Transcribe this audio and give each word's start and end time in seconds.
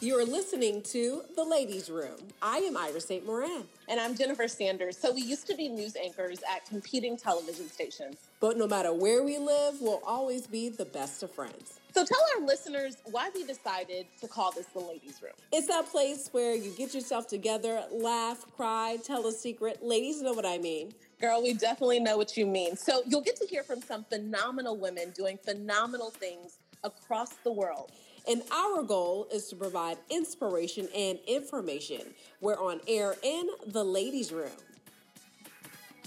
You're 0.00 0.24
listening 0.24 0.82
to 0.82 1.22
The 1.34 1.42
Ladies 1.42 1.90
Room. 1.90 2.18
I 2.40 2.58
am 2.58 2.76
Iris 2.76 3.06
St. 3.06 3.26
Moran. 3.26 3.64
And 3.88 3.98
I'm 3.98 4.16
Jennifer 4.16 4.46
Sanders. 4.46 4.96
So 4.96 5.12
we 5.12 5.22
used 5.22 5.48
to 5.48 5.56
be 5.56 5.68
news 5.68 5.96
anchors 5.96 6.38
at 6.48 6.64
competing 6.66 7.16
television 7.16 7.68
stations. 7.68 8.16
But 8.38 8.56
no 8.56 8.68
matter 8.68 8.92
where 8.92 9.24
we 9.24 9.38
live, 9.38 9.80
we'll 9.80 10.00
always 10.06 10.46
be 10.46 10.68
the 10.68 10.84
best 10.84 11.24
of 11.24 11.32
friends. 11.32 11.80
So 11.92 12.04
tell 12.04 12.20
our 12.36 12.46
listeners 12.46 12.98
why 13.10 13.30
we 13.34 13.42
decided 13.44 14.06
to 14.20 14.28
call 14.28 14.52
this 14.52 14.66
The 14.66 14.78
Ladies 14.78 15.20
Room. 15.20 15.32
It's 15.50 15.66
that 15.66 15.90
place 15.90 16.28
where 16.30 16.54
you 16.54 16.70
get 16.70 16.94
yourself 16.94 17.26
together, 17.26 17.82
laugh, 17.90 18.44
cry, 18.56 18.98
tell 19.02 19.26
a 19.26 19.32
secret. 19.32 19.84
Ladies 19.84 20.22
know 20.22 20.32
what 20.32 20.46
I 20.46 20.58
mean. 20.58 20.94
Girl, 21.20 21.42
we 21.42 21.54
definitely 21.54 21.98
know 21.98 22.16
what 22.16 22.36
you 22.36 22.46
mean. 22.46 22.76
So 22.76 23.02
you'll 23.04 23.20
get 23.22 23.34
to 23.40 23.46
hear 23.46 23.64
from 23.64 23.82
some 23.82 24.04
phenomenal 24.04 24.76
women 24.76 25.10
doing 25.10 25.38
phenomenal 25.44 26.10
things 26.10 26.58
across 26.84 27.32
the 27.42 27.50
world. 27.50 27.90
And 28.28 28.42
our 28.52 28.82
goal 28.82 29.26
is 29.32 29.48
to 29.48 29.56
provide 29.56 29.96
inspiration 30.10 30.86
and 30.94 31.18
information. 31.26 32.02
We're 32.42 32.58
on 32.58 32.82
air 32.86 33.14
in 33.22 33.48
the 33.68 33.82
ladies' 33.82 34.32
room. 34.32 34.50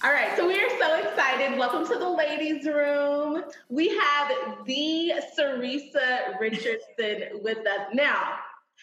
All 0.03 0.11
right, 0.11 0.35
so 0.37 0.47
we 0.47 0.53
are 0.53 0.69
so 0.79 0.99
excited. 0.99 1.57
Welcome 1.57 1.87
to 1.87 1.97
the 1.97 2.09
ladies' 2.09 2.67
room. 2.67 3.43
We 3.69 3.89
have 3.97 4.29
the 4.67 5.21
Caeresa 5.35 6.37
Richardson 6.39 7.41
with 7.41 7.65
us. 7.65 7.87
Now, 7.93 8.35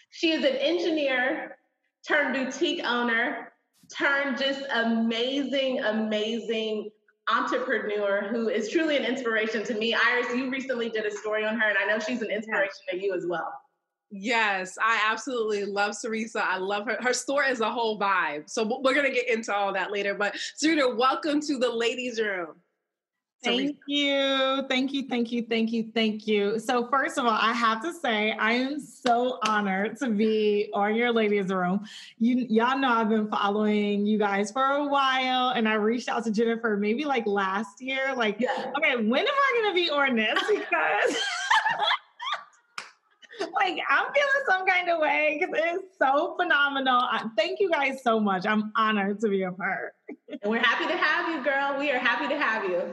she 0.09 0.31
is 0.31 0.43
an 0.43 0.57
engineer 0.57 1.57
turned 2.05 2.35
boutique 2.35 2.83
owner, 2.83 3.53
turned 3.89 4.37
just 4.37 4.63
amazing, 4.73 5.79
amazing 5.79 6.89
entrepreneur 7.31 8.27
who 8.29 8.49
is 8.49 8.69
truly 8.69 8.97
an 8.97 9.05
inspiration 9.05 9.63
to 9.63 9.73
me. 9.75 9.93
Iris, 9.93 10.27
you 10.35 10.49
recently 10.49 10.89
did 10.89 11.05
a 11.05 11.11
story 11.11 11.45
on 11.45 11.59
her, 11.59 11.69
and 11.69 11.77
I 11.77 11.85
know 11.85 11.99
she's 11.99 12.21
an 12.21 12.31
inspiration 12.31 12.71
to 12.89 13.01
you 13.01 13.13
as 13.13 13.25
well. 13.27 13.51
Yes, 14.11 14.75
I 14.81 14.99
absolutely 15.05 15.65
love 15.65 15.95
Caeresa. 16.01 16.43
I 16.43 16.57
love 16.57 16.85
her. 16.87 16.97
Her 16.99 17.13
store 17.13 17.43
is 17.43 17.61
a 17.61 17.69
whole 17.69 17.99
vibe. 17.99 18.49
So 18.49 18.63
we're 18.83 18.95
going 18.95 19.05
to 19.05 19.13
get 19.13 19.29
into 19.29 19.53
all 19.53 19.71
that 19.73 19.91
later. 19.91 20.15
But 20.15 20.35
Serena, 20.55 20.95
welcome 20.95 21.39
to 21.41 21.57
the 21.59 21.69
ladies' 21.69 22.19
room. 22.19 22.55
Thank 23.43 23.77
you. 23.87 24.63
Thank 24.67 24.91
you. 24.91 25.07
Thank 25.07 25.31
you. 25.31 25.45
Thank 25.47 25.71
you. 25.71 25.91
Thank 25.93 26.27
you. 26.27 26.59
So, 26.59 26.87
first 26.89 27.17
of 27.17 27.25
all, 27.25 27.31
I 27.31 27.53
have 27.53 27.81
to 27.83 27.93
say, 27.93 28.33
I 28.33 28.53
am 28.53 28.79
so 28.79 29.39
honored 29.45 29.97
to 29.99 30.09
be 30.09 30.69
on 30.73 30.95
your 30.95 31.13
ladies' 31.13 31.47
room. 31.47 31.85
You, 32.17 32.45
y'all 32.49 32.77
know 32.77 32.89
I've 32.89 33.09
been 33.09 33.29
following 33.29 34.05
you 34.05 34.17
guys 34.17 34.51
for 34.51 34.63
a 34.63 34.87
while, 34.87 35.49
and 35.49 35.69
I 35.69 35.75
reached 35.75 36.09
out 36.09 36.25
to 36.25 36.31
Jennifer 36.31 36.75
maybe 36.75 37.05
like 37.05 37.25
last 37.25 37.81
year. 37.81 38.13
Like, 38.13 38.41
yeah. 38.41 38.73
okay, 38.77 38.97
when 38.97 39.21
am 39.21 39.27
I 39.27 39.61
going 39.61 39.73
to 39.73 39.81
be 39.81 39.89
on 39.89 40.15
this? 40.15 40.39
Because. 40.49 41.15
like 43.55 43.79
I'm 43.89 44.05
feeling 44.13 44.45
some 44.47 44.67
kind 44.67 44.89
of 44.89 44.99
way 44.99 45.37
because 45.39 45.55
it's 45.57 45.97
so 45.97 46.35
phenomenal. 46.35 47.01
Thank 47.37 47.59
you 47.59 47.69
guys 47.71 48.03
so 48.03 48.19
much. 48.19 48.45
I'm 48.45 48.71
honored 48.75 49.19
to 49.21 49.29
be 49.29 49.43
a 49.43 49.51
part. 49.51 49.93
and 50.29 50.39
we're 50.45 50.59
happy 50.59 50.87
to 50.87 50.97
have 50.97 51.33
you, 51.33 51.43
girl. 51.43 51.77
We 51.79 51.91
are 51.91 51.99
happy 51.99 52.27
to 52.27 52.37
have 52.37 52.65
you. 52.65 52.83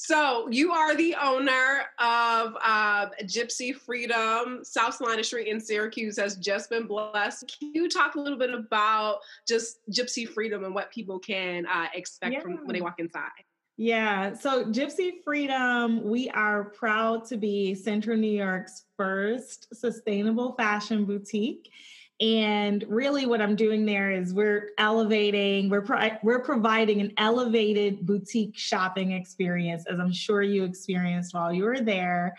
So 0.00 0.48
you 0.48 0.70
are 0.70 0.94
the 0.94 1.16
owner 1.20 1.80
of 1.98 2.56
uh, 2.62 3.06
Gypsy 3.24 3.74
Freedom. 3.74 4.60
South 4.62 4.94
Salina 4.94 5.24
Street 5.24 5.48
in 5.48 5.60
Syracuse 5.60 6.16
has 6.18 6.36
just 6.36 6.70
been 6.70 6.86
blessed. 6.86 7.58
Can 7.58 7.74
you 7.74 7.88
talk 7.88 8.14
a 8.14 8.20
little 8.20 8.38
bit 8.38 8.54
about 8.54 9.18
just 9.46 9.80
Gypsy 9.90 10.26
Freedom 10.26 10.62
and 10.62 10.72
what 10.72 10.92
people 10.92 11.18
can 11.18 11.66
uh, 11.66 11.86
expect 11.94 12.32
yeah. 12.32 12.40
from 12.40 12.58
when 12.64 12.74
they 12.74 12.80
walk 12.80 13.00
inside? 13.00 13.28
Yeah, 13.76 14.34
so 14.34 14.66
Gypsy 14.66 15.14
Freedom, 15.24 16.08
we 16.08 16.30
are 16.30 16.66
proud 16.66 17.24
to 17.26 17.36
be 17.36 17.74
Central 17.74 18.16
New 18.16 18.30
York's 18.30 18.84
first 18.96 19.66
sustainable 19.74 20.52
fashion 20.52 21.06
boutique. 21.06 21.72
And 22.20 22.84
really, 22.88 23.26
what 23.26 23.40
I'm 23.40 23.54
doing 23.54 23.86
there 23.86 24.10
is 24.10 24.34
we're 24.34 24.70
elevating, 24.76 25.70
we're 25.70 25.82
pro- 25.82 26.18
we're 26.22 26.42
providing 26.42 27.00
an 27.00 27.12
elevated 27.16 28.04
boutique 28.04 28.56
shopping 28.56 29.12
experience, 29.12 29.84
as 29.86 30.00
I'm 30.00 30.12
sure 30.12 30.42
you 30.42 30.64
experienced 30.64 31.32
while 31.32 31.52
you 31.52 31.64
were 31.64 31.80
there. 31.80 32.36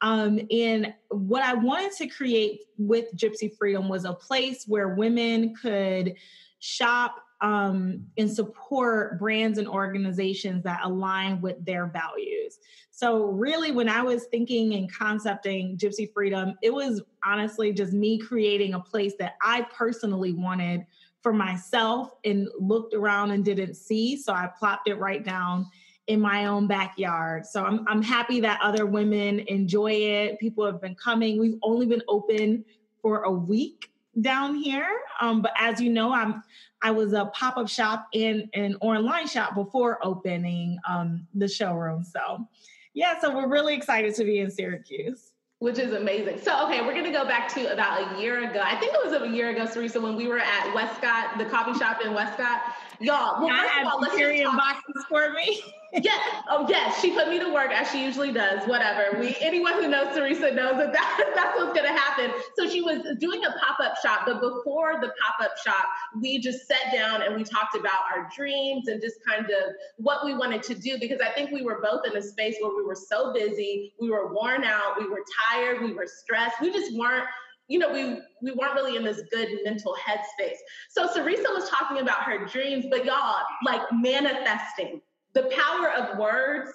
Um, 0.00 0.40
and 0.50 0.92
what 1.10 1.42
I 1.44 1.54
wanted 1.54 1.92
to 1.98 2.08
create 2.08 2.62
with 2.78 3.14
Gypsy 3.14 3.56
Freedom 3.56 3.88
was 3.88 4.04
a 4.04 4.14
place 4.14 4.64
where 4.66 4.88
women 4.88 5.54
could 5.54 6.14
shop 6.58 7.22
um, 7.42 8.04
and 8.18 8.30
support 8.30 9.18
brands 9.18 9.58
and 9.58 9.66
organizations 9.66 10.62
that 10.64 10.80
align 10.82 11.40
with 11.40 11.64
their 11.64 11.86
values. 11.86 12.58
So, 12.90 13.26
really, 13.26 13.72
when 13.72 13.88
I 13.88 14.02
was 14.02 14.26
thinking 14.26 14.74
and 14.74 14.92
concepting 14.92 15.78
Gypsy 15.78 16.12
Freedom, 16.12 16.54
it 16.62 16.72
was 16.72 17.00
honestly 17.24 17.72
just 17.72 17.92
me 17.92 18.18
creating 18.18 18.74
a 18.74 18.80
place 18.80 19.14
that 19.18 19.36
I 19.42 19.62
personally 19.74 20.34
wanted 20.34 20.84
for 21.22 21.32
myself 21.32 22.10
and 22.24 22.48
looked 22.58 22.94
around 22.94 23.30
and 23.30 23.44
didn't 23.44 23.74
see. 23.74 24.16
So, 24.16 24.34
I 24.34 24.50
plopped 24.58 24.88
it 24.88 24.96
right 24.96 25.24
down 25.24 25.66
in 26.08 26.20
my 26.20 26.46
own 26.46 26.66
backyard. 26.66 27.46
So, 27.46 27.64
I'm, 27.64 27.86
I'm 27.88 28.02
happy 28.02 28.38
that 28.40 28.60
other 28.62 28.84
women 28.84 29.40
enjoy 29.40 29.92
it. 29.92 30.38
People 30.38 30.66
have 30.66 30.82
been 30.82 30.96
coming. 30.96 31.40
We've 31.40 31.58
only 31.62 31.86
been 31.86 32.02
open 32.06 32.66
for 33.00 33.22
a 33.22 33.30
week 33.30 33.89
down 34.20 34.56
here. 34.56 34.88
Um, 35.20 35.42
but 35.42 35.52
as 35.58 35.80
you 35.80 35.90
know, 35.90 36.12
I'm 36.12 36.42
I 36.82 36.90
was 36.90 37.12
a 37.12 37.26
pop 37.26 37.56
up 37.56 37.68
shop 37.68 38.08
and 38.14 38.48
an 38.54 38.76
online 38.80 39.26
shop 39.26 39.54
before 39.54 39.98
opening 40.02 40.78
um, 40.88 41.26
the 41.34 41.46
showroom. 41.46 42.04
So 42.04 42.46
yeah, 42.94 43.20
so 43.20 43.34
we're 43.34 43.48
really 43.48 43.74
excited 43.74 44.14
to 44.16 44.24
be 44.24 44.40
in 44.40 44.50
Syracuse. 44.50 45.32
Which 45.60 45.78
is 45.78 45.92
amazing. 45.92 46.40
So, 46.40 46.66
okay, 46.66 46.80
we're 46.80 46.94
to 46.94 47.10
go 47.10 47.26
back 47.26 47.52
to 47.54 47.70
about 47.70 48.16
a 48.16 48.20
year 48.20 48.48
ago. 48.48 48.62
I 48.64 48.76
think 48.76 48.94
it 48.94 49.00
was 49.04 49.20
a 49.20 49.28
year 49.28 49.50
ago, 49.50 49.66
Caeresa, 49.66 50.00
when 50.00 50.16
we 50.16 50.26
were 50.26 50.38
at 50.38 50.74
Westcott, 50.74 51.36
the 51.36 51.44
coffee 51.44 51.78
shop 51.78 51.98
in 52.02 52.14
Westcott. 52.14 52.62
Y'all, 53.00 53.42
well, 53.42 53.56
first 53.56 53.80
of 53.80 53.86
all, 53.86 54.00
let's 54.00 54.14
carrying 54.14 54.44
boxes 54.44 55.04
for 55.08 55.32
me. 55.32 55.62
yes. 55.92 56.42
Oh, 56.48 56.66
yes. 56.68 57.00
She 57.00 57.12
put 57.12 57.28
me 57.28 57.38
to 57.38 57.50
work 57.52 57.72
as 57.72 57.90
she 57.90 58.04
usually 58.04 58.30
does. 58.30 58.68
Whatever. 58.68 59.18
We 59.18 59.36
anyone 59.40 59.72
who 59.74 59.88
knows 59.88 60.14
Caeresa 60.14 60.52
knows 60.52 60.76
that, 60.76 60.92
that 60.92 61.32
that's 61.34 61.58
what's 61.58 61.72
going 61.72 61.90
to 61.90 61.98
happen. 61.98 62.30
So 62.56 62.68
she 62.68 62.82
was 62.82 62.98
doing 63.18 63.42
a 63.44 63.52
pop 63.58 63.80
up 63.80 63.96
shop, 64.02 64.22
but 64.26 64.40
before 64.40 65.00
the 65.00 65.08
pop 65.08 65.40
up 65.40 65.56
shop, 65.64 65.86
we 66.20 66.38
just 66.38 66.68
sat 66.68 66.92
down 66.92 67.22
and 67.22 67.34
we 67.34 67.42
talked 67.42 67.74
about 67.74 68.02
our 68.14 68.28
dreams 68.36 68.88
and 68.88 69.00
just 69.00 69.16
kind 69.26 69.46
of 69.46 69.74
what 69.96 70.24
we 70.24 70.34
wanted 70.34 70.62
to 70.64 70.74
do 70.74 70.98
because 71.00 71.20
I 71.20 71.30
think 71.30 71.50
we 71.50 71.62
were 71.62 71.80
both 71.82 72.06
in 72.06 72.16
a 72.16 72.22
space 72.22 72.56
where 72.60 72.76
we 72.76 72.84
were 72.84 72.94
so 72.94 73.32
busy, 73.32 73.94
we 73.98 74.10
were 74.10 74.32
worn 74.32 74.64
out, 74.64 75.00
we 75.00 75.08
were 75.08 75.24
tired, 75.48 75.80
we 75.80 75.94
were 75.94 76.06
stressed, 76.06 76.60
we 76.60 76.70
just 76.70 76.94
weren't 76.94 77.26
you 77.70 77.78
know, 77.78 77.90
we 77.90 78.18
we 78.42 78.52
weren't 78.52 78.74
really 78.74 78.96
in 78.96 79.04
this 79.04 79.22
good 79.30 79.48
mental 79.64 79.94
headspace. 79.94 80.58
So 80.90 81.06
Caeresa 81.06 81.48
was 81.50 81.70
talking 81.70 81.98
about 81.98 82.24
her 82.24 82.44
dreams, 82.44 82.86
but 82.90 83.04
y'all, 83.04 83.36
like 83.64 83.80
manifesting 83.92 85.00
the 85.34 85.44
power 85.56 85.90
of 85.92 86.18
words 86.18 86.72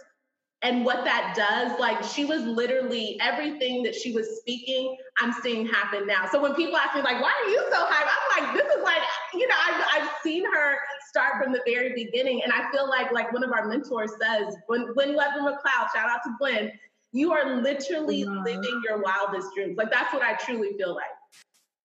and 0.61 0.85
what 0.85 1.03
that 1.03 1.34
does. 1.35 1.78
Like 1.81 2.01
she 2.01 2.23
was 2.23 2.44
literally 2.44 3.19
everything 3.22 3.84
that 3.84 3.94
she 3.94 4.13
was 4.13 4.38
speaking, 4.39 4.95
I'm 5.19 5.34
seeing 5.44 5.67
happen 5.67 6.07
now. 6.07 6.29
So 6.31 6.41
when 6.41 6.55
people 6.55 6.78
ask 6.78 6.95
me, 6.95 7.01
like, 7.01 7.22
why 7.22 7.34
are 7.44 7.50
you 7.50 7.61
so 7.69 7.85
hyped? 7.85 8.07
I'm 8.07 8.45
like, 8.45 8.53
this 8.55 8.73
is 8.73 8.81
like, 8.81 9.01
you 9.34 9.47
know, 9.50 9.55
I've, 9.67 10.01
I've 10.01 10.09
seen 10.23 10.45
her 10.45 10.78
start 11.09 11.44
from 11.44 11.51
the 11.51 11.61
very 11.67 11.94
beginning. 11.94 12.41
And 12.41 12.53
I 12.53 12.72
feel 12.72 12.88
like, 12.89 13.11
like 13.11 13.34
one 13.34 13.44
of 13.44 13.51
our 13.51 13.67
mentors 13.67 14.11
says, 14.19 14.55
when 14.67 14.94
Gwen 14.94 15.13
Webber 15.16 15.41
McLeod, 15.41 15.91
shout 15.94 16.09
out 16.09 16.22
to 16.23 16.31
Gwen, 16.39 16.72
you 17.16 17.31
are 17.31 17.62
literally 17.62 18.26
living 18.26 18.81
your 18.84 19.02
wildest 19.02 19.48
dreams. 19.56 19.78
Like 19.78 19.90
that's 19.90 20.14
what 20.14 20.22
I 20.22 20.34
truly 20.34 20.74
feel 20.78 20.94
like. 20.94 21.06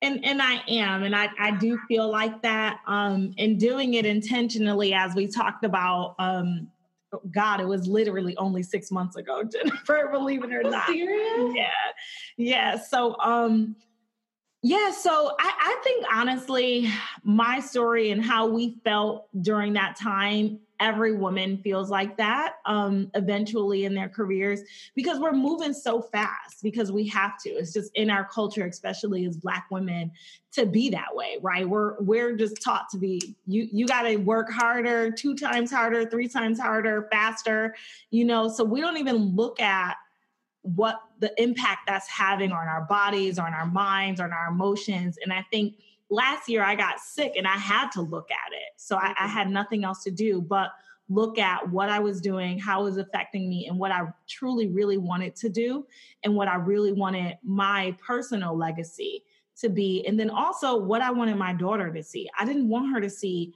And 0.02 0.24
and 0.24 0.42
I 0.42 0.62
am, 0.66 1.04
and 1.04 1.14
I, 1.14 1.28
I 1.38 1.52
do 1.52 1.78
feel 1.86 2.10
like 2.10 2.42
that. 2.42 2.80
Um, 2.86 3.32
and 3.38 3.60
doing 3.60 3.94
it 3.94 4.06
intentionally, 4.06 4.92
as 4.92 5.14
we 5.14 5.28
talked 5.28 5.64
about. 5.64 6.16
Um, 6.18 6.68
God, 7.32 7.60
it 7.60 7.66
was 7.66 7.88
literally 7.88 8.36
only 8.36 8.62
six 8.62 8.90
months 8.92 9.16
ago, 9.16 9.42
Jennifer. 9.52 10.08
Believe 10.12 10.44
it 10.44 10.52
or 10.52 10.62
not. 10.62 10.86
Serious? 10.86 11.52
Yeah, 11.56 11.70
yeah. 12.36 12.78
So, 12.78 13.16
um, 13.20 13.74
yeah. 14.62 14.92
So 14.92 15.34
I, 15.38 15.52
I 15.60 15.80
think 15.82 16.06
honestly, 16.12 16.88
my 17.24 17.58
story 17.60 18.10
and 18.10 18.24
how 18.24 18.46
we 18.46 18.76
felt 18.84 19.28
during 19.42 19.72
that 19.72 19.96
time 19.96 20.60
every 20.80 21.12
woman 21.12 21.58
feels 21.58 21.90
like 21.90 22.16
that 22.16 22.54
um, 22.64 23.10
eventually 23.14 23.84
in 23.84 23.94
their 23.94 24.08
careers 24.08 24.60
because 24.94 25.18
we're 25.18 25.32
moving 25.32 25.74
so 25.74 26.00
fast 26.00 26.62
because 26.62 26.90
we 26.90 27.06
have 27.06 27.38
to. 27.42 27.50
It's 27.50 27.72
just 27.72 27.90
in 27.94 28.10
our 28.10 28.24
culture 28.24 28.66
especially 28.66 29.26
as 29.26 29.36
black 29.36 29.66
women 29.70 30.10
to 30.52 30.66
be 30.66 30.90
that 30.90 31.14
way 31.14 31.38
right? 31.42 31.68
We're 31.68 32.00
we're 32.00 32.34
just 32.36 32.62
taught 32.62 32.88
to 32.90 32.98
be 32.98 33.36
you 33.46 33.68
you 33.70 33.86
got 33.86 34.02
to 34.02 34.16
work 34.16 34.50
harder 34.50 35.10
two 35.10 35.34
times 35.34 35.70
harder 35.70 36.08
three 36.08 36.28
times 36.28 36.58
harder 36.58 37.08
faster 37.12 37.76
you 38.10 38.24
know? 38.24 38.48
So 38.48 38.64
we 38.64 38.80
don't 38.80 38.96
even 38.96 39.36
look 39.36 39.60
at 39.60 39.96
what 40.62 41.00
the 41.20 41.32
impact 41.42 41.86
that's 41.86 42.08
having 42.08 42.52
on 42.52 42.68
our 42.68 42.82
bodies 42.82 43.38
on 43.38 43.54
our 43.54 43.66
minds 43.66 44.20
on 44.20 44.32
our 44.32 44.48
emotions. 44.48 45.16
And 45.22 45.32
i 45.32 45.44
think 45.50 45.76
last 46.10 46.48
year 46.48 46.62
I 46.62 46.74
got 46.74 47.00
sick 47.00 47.34
and 47.36 47.46
I 47.46 47.56
had 47.56 47.90
to 47.92 48.02
look 48.02 48.30
at 48.30 48.52
it. 48.52 48.72
So 48.76 48.96
I, 48.96 49.00
I, 49.00 49.08
mm-hmm. 49.08 49.26
had 49.28 49.50
nothing 49.50 49.84
else 49.84 50.02
to 50.04 50.10
do 50.10 50.40
but 50.40 50.72
look 51.08 51.38
at 51.38 51.68
what 51.68 51.88
I 51.88 51.98
was 51.98 52.20
doing, 52.20 52.58
how 52.58 52.82
it 52.82 52.84
was 52.84 52.96
affecting 52.96 53.48
me, 53.48 53.66
and 53.66 53.78
what 53.78 53.90
I 53.90 54.02
truly, 54.28 54.68
really 54.68 54.96
wanted 54.96 55.34
to 55.36 55.48
do, 55.48 55.84
and 56.22 56.36
what 56.36 56.46
I 56.46 56.54
really 56.54 56.92
wanted 56.92 57.36
my 57.42 57.96
personal 58.06 58.56
legacy 58.56 59.24
to 59.60 59.68
be 59.68 60.04
and 60.06 60.18
then 60.18 60.30
also 60.30 60.76
what 60.76 61.02
i 61.02 61.10
wanted 61.10 61.36
my 61.36 61.52
daughter 61.52 61.92
to 61.92 62.02
see 62.02 62.28
i 62.38 62.44
didn't 62.44 62.68
want 62.68 62.90
her 62.92 63.00
to 63.00 63.10
see 63.10 63.54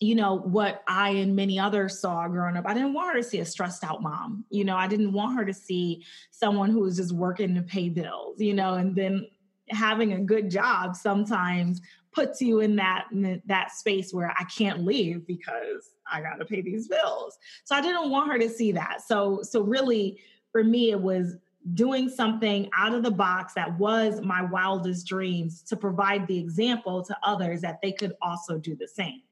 you 0.00 0.14
know 0.14 0.38
what 0.38 0.82
i 0.88 1.10
and 1.10 1.36
many 1.36 1.58
others 1.58 2.00
saw 2.00 2.26
growing 2.26 2.56
up 2.56 2.66
i 2.66 2.74
didn't 2.74 2.94
want 2.94 3.14
her 3.14 3.20
to 3.20 3.28
see 3.28 3.40
a 3.40 3.44
stressed 3.44 3.84
out 3.84 4.02
mom 4.02 4.44
you 4.50 4.64
know 4.64 4.76
i 4.76 4.86
didn't 4.86 5.12
want 5.12 5.36
her 5.36 5.44
to 5.44 5.54
see 5.54 6.02
someone 6.30 6.70
who 6.70 6.80
was 6.80 6.96
just 6.96 7.12
working 7.12 7.54
to 7.54 7.62
pay 7.62 7.88
bills 7.88 8.40
you 8.40 8.54
know 8.54 8.74
and 8.74 8.96
then 8.96 9.26
having 9.70 10.12
a 10.12 10.20
good 10.20 10.50
job 10.50 10.94
sometimes 10.94 11.80
puts 12.12 12.40
you 12.40 12.60
in 12.60 12.76
that 12.76 13.06
in 13.12 13.42
that 13.46 13.72
space 13.72 14.12
where 14.12 14.32
i 14.38 14.44
can't 14.44 14.84
leave 14.84 15.26
because 15.26 15.90
i 16.10 16.20
got 16.20 16.36
to 16.36 16.44
pay 16.44 16.60
these 16.60 16.86
bills 16.86 17.38
so 17.64 17.74
i 17.74 17.80
didn't 17.80 18.10
want 18.10 18.30
her 18.30 18.38
to 18.38 18.48
see 18.48 18.72
that 18.72 19.00
so 19.00 19.40
so 19.42 19.62
really 19.62 20.18
for 20.52 20.62
me 20.62 20.90
it 20.90 21.00
was 21.00 21.36
doing 21.72 22.10
something 22.10 22.68
out 22.76 22.94
of 22.94 23.02
the 23.02 23.10
box 23.10 23.54
that 23.54 23.78
was 23.78 24.20
my 24.20 24.42
wildest 24.42 25.06
dreams 25.06 25.62
to 25.62 25.76
provide 25.76 26.26
the 26.26 26.38
example 26.38 27.02
to 27.02 27.16
others 27.22 27.62
that 27.62 27.80
they 27.82 27.90
could 27.90 28.12
also 28.20 28.58
do 28.58 28.76
the 28.76 28.86
same. 28.86 29.22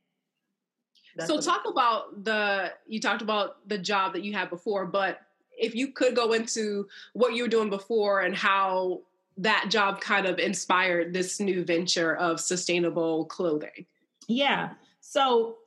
That's 1.15 1.29
so 1.29 1.39
talk 1.41 1.65
about 1.69 2.25
the 2.25 2.73
you 2.87 3.01
talked 3.01 3.21
about 3.21 3.69
the 3.69 3.77
job 3.77 4.15
that 4.15 4.25
you 4.25 4.33
had 4.33 4.49
before, 4.49 4.87
but 4.87 5.21
if 5.59 5.75
you 5.75 5.89
could 5.89 6.17
go 6.17 6.33
into 6.33 6.89
what 7.13 7.35
you 7.35 7.43
were 7.43 7.51
doing 7.51 7.69
before 7.69 8.21
and 8.21 8.35
how 8.35 9.03
that 9.39 9.67
job 9.71 10.01
kind 10.01 10.27
of 10.27 10.39
inspired 10.39 11.13
this 11.13 11.41
new 11.41 11.65
venture 11.65 12.15
of 12.17 12.41
sustainable 12.41 13.25
clothing. 13.27 13.87
Yeah. 14.29 14.71
So 15.01 15.59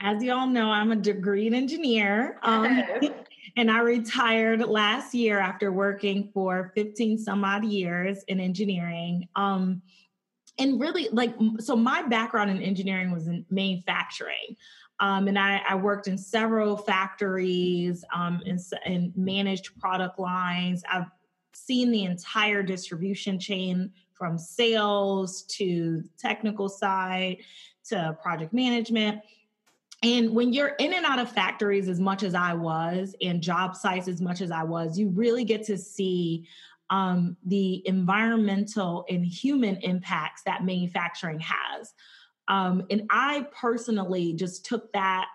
as 0.00 0.22
you 0.22 0.32
all 0.32 0.46
know, 0.46 0.70
I'm 0.70 0.92
a 0.92 0.96
degreed 0.96 1.54
engineer. 1.54 2.38
Um, 2.42 2.82
and 3.56 3.70
I 3.70 3.80
retired 3.80 4.60
last 4.60 5.14
year 5.14 5.38
after 5.38 5.72
working 5.72 6.30
for 6.32 6.72
15 6.74 7.18
some 7.18 7.44
odd 7.44 7.64
years 7.64 8.22
in 8.28 8.40
engineering. 8.40 9.28
Um, 9.36 9.82
and 10.58 10.80
really, 10.80 11.08
like, 11.10 11.34
so 11.58 11.74
my 11.74 12.02
background 12.02 12.50
in 12.50 12.62
engineering 12.62 13.12
was 13.12 13.26
in 13.26 13.44
manufacturing. 13.50 14.56
Um, 15.00 15.26
and 15.26 15.36
I, 15.36 15.60
I, 15.68 15.74
worked 15.74 16.06
in 16.06 16.16
several 16.16 16.76
factories 16.76 18.04
um, 18.14 18.40
and, 18.46 18.60
and 18.86 19.12
managed 19.16 19.76
product 19.80 20.20
lines. 20.20 20.84
I've 20.90 21.06
seen 21.54 21.90
the 21.90 22.04
entire 22.04 22.62
distribution 22.62 23.38
chain 23.38 23.92
from 24.12 24.38
sales 24.38 25.42
to 25.42 26.02
technical 26.18 26.68
side 26.68 27.38
to 27.88 28.16
project 28.22 28.52
management. 28.52 29.20
And 30.02 30.34
when 30.34 30.52
you're 30.52 30.74
in 30.78 30.92
and 30.92 31.06
out 31.06 31.18
of 31.18 31.30
factories 31.30 31.88
as 31.88 31.98
much 31.98 32.22
as 32.22 32.34
I 32.34 32.52
was, 32.54 33.14
and 33.22 33.42
job 33.42 33.74
sites 33.74 34.06
as 34.06 34.20
much 34.20 34.40
as 34.40 34.50
I 34.50 34.62
was, 34.62 34.98
you 34.98 35.08
really 35.08 35.44
get 35.44 35.64
to 35.64 35.78
see 35.78 36.46
um, 36.90 37.36
the 37.46 37.82
environmental 37.86 39.06
and 39.08 39.24
human 39.24 39.76
impacts 39.76 40.42
that 40.42 40.64
manufacturing 40.64 41.40
has. 41.40 41.94
Um, 42.48 42.84
and 42.90 43.04
I 43.10 43.46
personally 43.58 44.34
just 44.34 44.66
took 44.66 44.92
that 44.92 45.28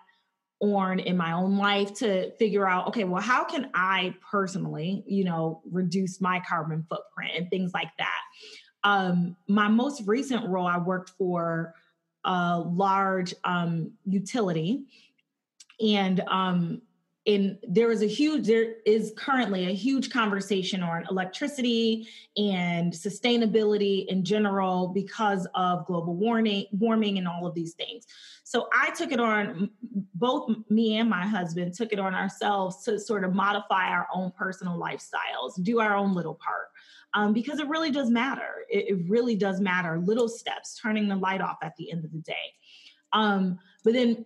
on 0.60 0.98
in 0.98 1.16
my 1.16 1.32
own 1.32 1.56
life 1.56 1.94
to 1.94 2.30
figure 2.36 2.68
out 2.68 2.86
okay 2.86 3.04
well 3.04 3.22
how 3.22 3.42
can 3.42 3.70
i 3.74 4.14
personally 4.30 5.02
you 5.06 5.24
know 5.24 5.62
reduce 5.70 6.20
my 6.20 6.40
carbon 6.46 6.84
footprint 6.88 7.32
and 7.36 7.50
things 7.50 7.72
like 7.72 7.90
that? 7.98 8.20
Um, 8.82 9.36
my 9.48 9.68
most 9.68 10.02
recent 10.06 10.48
role 10.48 10.66
i 10.66 10.78
worked 10.78 11.10
for 11.10 11.74
a 12.24 12.60
large 12.60 13.34
um, 13.44 13.92
utility. 14.04 14.84
And 15.80 16.20
um, 16.28 16.82
in 17.30 17.56
there 17.62 17.92
is 17.92 18.02
a 18.02 18.06
huge 18.06 18.46
there 18.48 18.74
is 18.84 19.12
currently 19.16 19.66
a 19.66 19.72
huge 19.72 20.10
conversation 20.10 20.82
on 20.82 21.04
electricity 21.08 22.08
and 22.36 22.92
sustainability 22.92 24.06
in 24.06 24.24
general 24.24 24.88
because 24.88 25.46
of 25.54 25.86
global 25.86 26.16
warming 26.16 26.66
warming 26.72 27.18
and 27.18 27.28
all 27.28 27.46
of 27.46 27.54
these 27.54 27.74
things 27.74 28.06
so 28.42 28.68
i 28.72 28.90
took 28.90 29.12
it 29.12 29.20
on 29.20 29.70
both 30.14 30.50
me 30.68 30.98
and 30.98 31.08
my 31.08 31.24
husband 31.24 31.72
took 31.72 31.92
it 31.92 32.00
on 32.00 32.14
ourselves 32.14 32.82
to 32.84 32.98
sort 32.98 33.22
of 33.22 33.32
modify 33.32 33.88
our 33.88 34.08
own 34.12 34.32
personal 34.32 34.76
lifestyles 34.76 35.62
do 35.62 35.78
our 35.78 35.96
own 35.96 36.12
little 36.12 36.34
part 36.34 36.66
um, 37.14 37.32
because 37.32 37.58
it 37.58 37.66
really 37.66 37.90
does 37.90 38.08
matter. 38.08 38.64
It, 38.68 38.90
it, 38.90 39.10
really 39.10 39.34
does 39.34 39.60
matter. 39.60 39.98
Little 39.98 40.28
steps, 40.28 40.78
turning 40.80 41.08
the 41.08 41.16
light 41.16 41.40
off 41.40 41.56
at 41.60 41.74
the 41.76 41.90
end 41.90 42.04
of 42.04 42.12
the 42.12 42.20
day. 42.20 42.54
Um, 43.12 43.58
but 43.82 43.94
then 43.94 44.24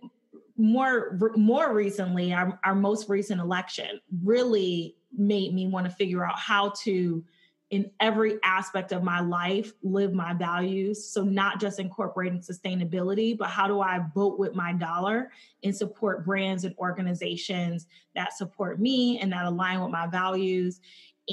more 0.57 1.17
more 1.35 1.73
recently, 1.73 2.33
our, 2.33 2.59
our 2.63 2.75
most 2.75 3.09
recent 3.09 3.41
election 3.41 3.99
really 4.23 4.95
made 5.15 5.53
me 5.53 5.67
want 5.67 5.85
to 5.85 5.91
figure 5.91 6.25
out 6.25 6.37
how 6.37 6.69
to 6.83 7.23
in 7.71 7.89
every 7.99 8.37
aspect 8.43 8.91
of 8.91 9.03
my 9.03 9.19
life 9.19 9.73
live 9.81 10.13
my 10.13 10.33
values 10.33 11.03
so 11.09 11.23
not 11.23 11.59
just 11.59 11.79
incorporating 11.79 12.39
sustainability 12.39 13.35
but 13.35 13.49
how 13.49 13.67
do 13.67 13.81
i 13.81 13.99
vote 14.13 14.37
with 14.37 14.53
my 14.53 14.71
dollar 14.71 15.31
and 15.63 15.75
support 15.75 16.23
brands 16.23 16.63
and 16.63 16.75
organizations 16.77 17.87
that 18.13 18.37
support 18.37 18.79
me 18.79 19.17
and 19.19 19.31
that 19.31 19.45
align 19.45 19.81
with 19.81 19.89
my 19.89 20.05
values 20.05 20.79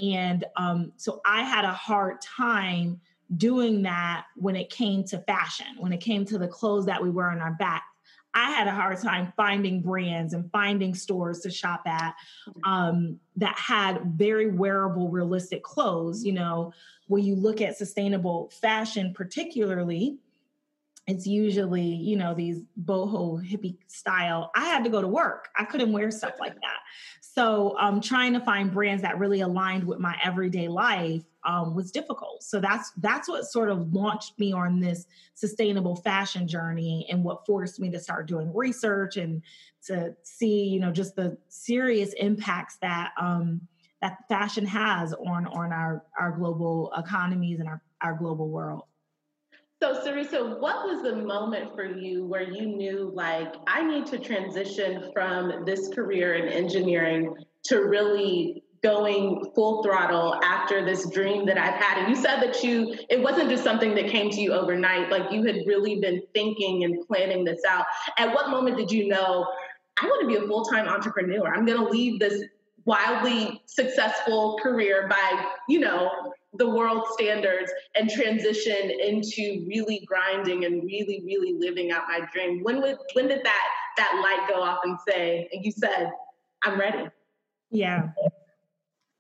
and 0.01 0.45
um, 0.57 0.93
so 0.97 1.21
I 1.25 1.43
had 1.43 1.65
a 1.65 1.73
hard 1.73 2.21
time 2.21 3.01
doing 3.37 3.83
that 3.83 4.27
when 4.37 4.57
it 4.57 4.71
came 4.71 5.05
to 5.05 5.19
fashion, 5.21 5.67
when 5.79 5.93
it 5.93 6.01
came 6.01 6.25
to 6.27 6.39
the 6.39 6.49
clothes 6.49 6.87
that 6.87 7.03
we 7.03 7.11
wear 7.11 7.31
on 7.31 7.41
our 7.41 7.53
back. 7.53 7.85
I 8.35 8.51
had 8.51 8.67
a 8.67 8.73
hard 8.73 8.99
time 9.01 9.33
finding 9.37 9.83
brands 9.83 10.33
and 10.33 10.51
finding 10.51 10.95
stores 10.95 11.41
to 11.41 11.51
shop 11.51 11.83
at 11.87 12.15
um, 12.65 13.19
that 13.37 13.59
had 13.59 14.03
very 14.15 14.51
wearable, 14.51 15.11
realistic 15.11 15.63
clothes. 15.63 16.25
You 16.25 16.33
know, 16.33 16.73
when 17.09 17.25
you 17.25 17.35
look 17.35 17.61
at 17.61 17.77
sustainable 17.77 18.51
fashion, 18.61 19.13
particularly, 19.15 20.19
it's 21.07 21.27
usually, 21.27 21.83
you 21.83 22.17
know, 22.17 22.33
these 22.33 22.63
boho 22.81 23.43
hippie 23.45 23.77
style. 23.89 24.51
I 24.55 24.67
had 24.67 24.85
to 24.85 24.91
go 24.91 25.03
to 25.03 25.09
work. 25.09 25.49
I 25.57 25.65
couldn't 25.65 25.93
wear 25.93 26.11
stuff 26.11 26.35
like 26.39 26.55
that. 26.55 26.79
So 27.21 27.77
um, 27.79 28.01
trying 28.01 28.35
to 28.35 28.41
find 28.41 28.73
brands 28.73 29.03
that 29.03 29.19
really 29.19 29.41
aligned 29.41 29.85
with 29.85 29.99
my 29.99 30.17
everyday 30.23 30.69
life 30.69 31.23
um, 31.45 31.75
was 31.75 31.91
difficult. 31.91 32.43
So 32.43 32.61
that's 32.61 32.93
that's 32.99 33.29
what 33.29 33.45
sort 33.45 33.71
of 33.71 33.93
launched 33.93 34.39
me 34.39 34.53
on 34.53 34.81
this 34.81 35.07
sustainable 35.35 35.97
fashion 35.97 36.47
journey 36.47 37.07
and 37.11 37.25
what 37.25 37.47
forced 37.47 37.81
me 37.81 37.91
to 37.91 37.99
start 37.99 38.27
doing 38.27 38.53
research 38.55 39.17
and 39.17 39.43
to 39.87 40.15
see, 40.23 40.65
you 40.65 40.81
know, 40.81 40.93
just 40.93 41.17
the 41.17 41.37
serious 41.49 42.13
impacts 42.15 42.77
that 42.83 43.13
um, 43.21 43.61
that 44.01 44.19
fashion 44.29 44.67
has 44.67 45.13
on 45.15 45.47
on 45.47 45.73
our 45.73 46.05
our 46.19 46.33
global 46.33 46.93
economies 46.97 47.61
and 47.61 47.69
our, 47.69 47.83
our 48.01 48.15
global 48.15 48.49
world. 48.49 48.85
So, 49.83 50.01
Caeresa, 50.01 50.61
what 50.61 50.87
was 50.87 51.03
the 51.03 51.17
moment 51.17 51.75
for 51.75 51.85
you 51.85 52.25
where 52.25 52.43
you 52.45 52.67
knew, 52.67 53.11
like, 53.13 53.53
I 53.67 53.83
need 53.83 54.07
to 54.07 54.19
transition 54.21 55.11
from 55.13 55.65
this 55.65 55.89
career 55.89 56.35
in 56.35 56.49
engineering 56.49 57.35
to 57.65 57.79
really 57.79 58.62
going 58.83 59.45
full 59.55 59.83
throttle 59.83 60.41
after 60.43 60.85
this 60.85 61.09
dream 61.11 61.47
that 61.47 61.59
I've 61.59 61.75
had? 61.75 61.99
And 61.99 62.09
you 62.09 62.21
said 62.21 62.41
that 62.41 62.63
you, 62.63 62.95
it 63.09 63.23
wasn't 63.23 63.49
just 63.49 63.63
something 63.63 63.95
that 63.95 64.09
came 64.09 64.31
to 64.31 64.41
you 64.41 64.53
overnight, 64.53 65.11
like, 65.11 65.31
you 65.31 65.45
had 65.45 65.57
really 65.67 66.01
been 66.01 66.23
thinking 66.35 66.85
and 66.85 67.07
planning 67.07 67.45
this 67.45 67.61
out. 67.69 67.85
At 68.19 68.35
what 68.35 68.51
moment 68.51 68.77
did 68.77 68.91
you 68.91 69.09
know, 69.09 69.47
I 70.01 70.07
want 70.07 70.21
to 70.23 70.27
be 70.27 70.45
a 70.45 70.49
full 70.49 70.65
time 70.65 70.89
entrepreneur? 70.89 71.55
I'm 71.55 71.65
going 71.65 71.79
to 71.79 71.89
leave 71.89 72.19
this 72.19 72.43
wildly 72.85 73.63
successful 73.67 74.59
career 74.63 75.07
by, 75.09 75.45
you 75.69 75.81
know, 75.81 76.11
the 76.55 76.69
world 76.69 77.05
standards 77.13 77.73
and 77.95 78.11
transition 78.11 78.91
into 79.03 79.65
really 79.67 80.05
grinding 80.07 80.65
and 80.65 80.83
really, 80.85 81.23
really 81.25 81.55
living 81.59 81.91
out 81.91 82.03
my 82.09 82.21
dream? 82.33 82.63
When 82.63 82.81
would 82.83 82.97
when 83.15 83.29
did 83.29 83.43
that 83.45 83.69
that 83.97 84.21
light 84.23 84.49
go 84.49 84.63
off 84.63 84.81
and 84.85 84.99
say, 85.09 85.49
and 85.53 85.65
you 85.65 85.73
said, 85.73 86.11
I'm 86.65 86.79
ready? 86.79 87.09
Yeah. 87.71 88.09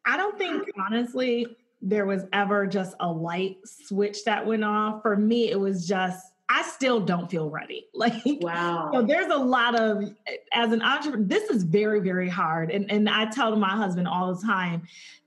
I 0.06 0.16
don't 0.16 0.38
think 0.38 0.68
honestly 0.78 1.46
there 1.80 2.06
was 2.06 2.24
ever 2.32 2.66
just 2.66 2.94
a 3.00 3.10
light 3.10 3.56
switch 3.64 4.24
that 4.24 4.46
went 4.46 4.62
off. 4.62 5.02
For 5.02 5.16
me, 5.16 5.50
it 5.50 5.58
was 5.58 5.86
just 5.86 6.32
I 6.48 6.62
still 6.62 7.00
don't 7.00 7.30
feel 7.30 7.48
ready. 7.48 7.86
Like, 7.94 8.22
wow. 8.24 8.90
So 8.92 9.02
there's 9.02 9.32
a 9.32 9.36
lot 9.36 9.78
of, 9.78 10.12
as 10.52 10.72
an 10.72 10.82
entrepreneur, 10.82 11.24
this 11.24 11.48
is 11.48 11.62
very, 11.62 12.00
very 12.00 12.28
hard. 12.28 12.70
And, 12.70 12.90
and 12.90 13.08
I 13.08 13.26
tell 13.26 13.54
my 13.56 13.76
husband 13.76 14.08
all 14.08 14.34
the 14.34 14.42
time, 14.44 14.82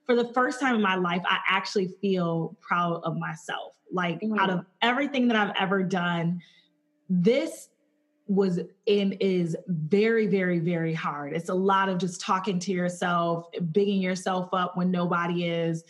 for 0.05 0.15
the 0.15 0.25
first 0.34 0.60
time 0.60 0.75
in 0.75 0.82
my 0.82 0.96
life, 0.96 1.22
I 1.25 1.39
actually 1.48 1.88
feel 2.01 2.55
proud 2.60 3.01
of 3.03 3.17
myself. 3.17 3.75
Like, 3.91 4.20
mm-hmm. 4.20 4.38
out 4.38 4.50
of 4.50 4.65
everything 4.82 5.29
that 5.29 5.38
I've 5.38 5.55
ever 5.58 5.84
done, 5.84 6.41
this 7.10 7.70
was 8.27 8.60
and 8.88 9.15
is 9.20 9.55
very 9.67 10.27
very 10.27 10.60
very 10.60 10.94
hard. 10.94 11.34
It's 11.34 11.50
a 11.50 11.53
lot 11.53 11.89
of 11.89 12.00
just 12.00 12.22
talking 12.22 12.60
to 12.60 12.72
yourself 12.72 13.48
bigging 13.72 14.01
yourself 14.01 14.50
up 14.53 14.75
when 14.75 14.91
nobody 14.91 15.48
is. 15.48 15.84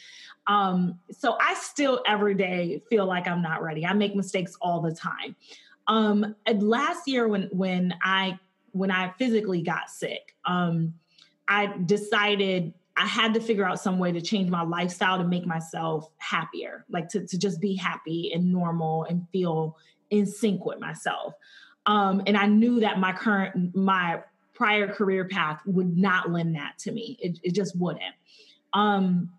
Um 0.47 0.99
so 1.11 1.37
i 1.39 1.53
still 1.55 2.03
every 2.05 2.35
day 2.35 2.81
feel 2.89 3.05
like 3.05 3.27
i'm 3.27 3.41
not 3.41 3.61
ready. 3.61 3.85
I 3.85 3.93
make 3.93 4.15
mistakes 4.15 4.55
all 4.61 4.81
the 4.81 4.93
time. 4.93 5.35
Um 5.87 6.35
last 6.53 7.07
year 7.07 7.27
when 7.27 7.43
when 7.51 7.93
i 8.03 8.37
when 8.71 8.91
i 8.91 9.13
physically 9.17 9.61
got 9.61 9.89
sick 9.89 10.35
um 10.43 10.93
i 11.47 11.73
decided 11.85 12.73
I 12.97 13.05
had 13.05 13.33
to 13.33 13.41
figure 13.41 13.65
out 13.65 13.79
some 13.79 13.99
way 13.99 14.11
to 14.13 14.21
change 14.21 14.49
my 14.49 14.61
lifestyle 14.61 15.17
to 15.17 15.25
make 15.25 15.45
myself 15.45 16.09
happier, 16.17 16.85
like 16.89 17.09
to, 17.09 17.27
to 17.27 17.37
just 17.37 17.59
be 17.59 17.75
happy 17.75 18.31
and 18.33 18.51
normal 18.51 19.03
and 19.03 19.27
feel 19.33 19.77
in 20.11 20.25
sync 20.25 20.65
with 20.65 20.79
myself. 20.79 21.33
Um, 21.85 22.23
and 22.25 22.35
I 22.37 22.47
knew 22.47 22.79
that 22.79 22.99
my 22.99 23.13
current, 23.13 23.75
my 23.75 24.21
prior 24.53 24.87
career 24.87 25.25
path 25.25 25.59
would 25.65 25.97
not 25.97 26.31
lend 26.31 26.55
that 26.55 26.77
to 26.79 26.91
me. 26.91 27.17
It, 27.21 27.39
it 27.43 27.53
just 27.53 27.77
wouldn't. 27.77 28.15
Um, 28.73 29.29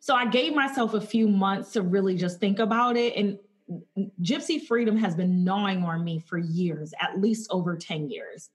so 0.00 0.14
I 0.14 0.26
gave 0.26 0.54
myself 0.54 0.94
a 0.94 1.00
few 1.00 1.28
months 1.28 1.72
to 1.72 1.82
really 1.82 2.16
just 2.16 2.40
think 2.40 2.58
about 2.58 2.96
it. 2.96 3.16
And 3.16 3.38
Gypsy 4.22 4.64
Freedom 4.64 4.96
has 4.96 5.14
been 5.14 5.44
gnawing 5.44 5.82
on 5.84 6.04
me 6.04 6.18
for 6.18 6.38
years, 6.38 6.92
at 7.00 7.20
least 7.20 7.48
over 7.50 7.76
10 7.76 8.10
years. 8.10 8.50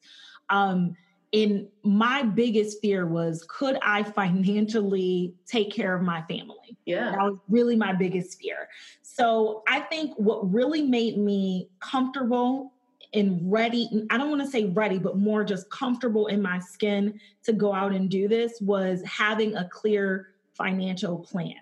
Um, 0.49 0.95
and 1.31 1.67
my 1.83 2.23
biggest 2.23 2.81
fear 2.81 3.05
was 3.05 3.45
could 3.47 3.77
I 3.83 4.03
financially 4.03 5.33
take 5.45 5.71
care 5.71 5.95
of 5.95 6.01
my 6.01 6.23
family? 6.23 6.77
Yeah. 6.85 7.11
That 7.11 7.19
was 7.19 7.37
really 7.47 7.75
my 7.75 7.93
biggest 7.93 8.41
fear. 8.41 8.67
So 9.03 9.63
I 9.67 9.81
think 9.81 10.15
what 10.17 10.51
really 10.51 10.81
made 10.81 11.17
me 11.17 11.69
comfortable 11.79 12.73
and 13.13 13.39
ready, 13.51 14.05
I 14.09 14.17
don't 14.17 14.29
want 14.29 14.41
to 14.41 14.47
say 14.47 14.65
ready, 14.65 14.99
but 14.99 15.17
more 15.17 15.43
just 15.43 15.69
comfortable 15.69 16.27
in 16.27 16.41
my 16.41 16.59
skin 16.59 17.19
to 17.43 17.53
go 17.53 17.73
out 17.73 17.93
and 17.93 18.09
do 18.09 18.27
this 18.27 18.61
was 18.61 19.01
having 19.03 19.55
a 19.55 19.67
clear 19.69 20.33
financial 20.53 21.17
plan. 21.17 21.55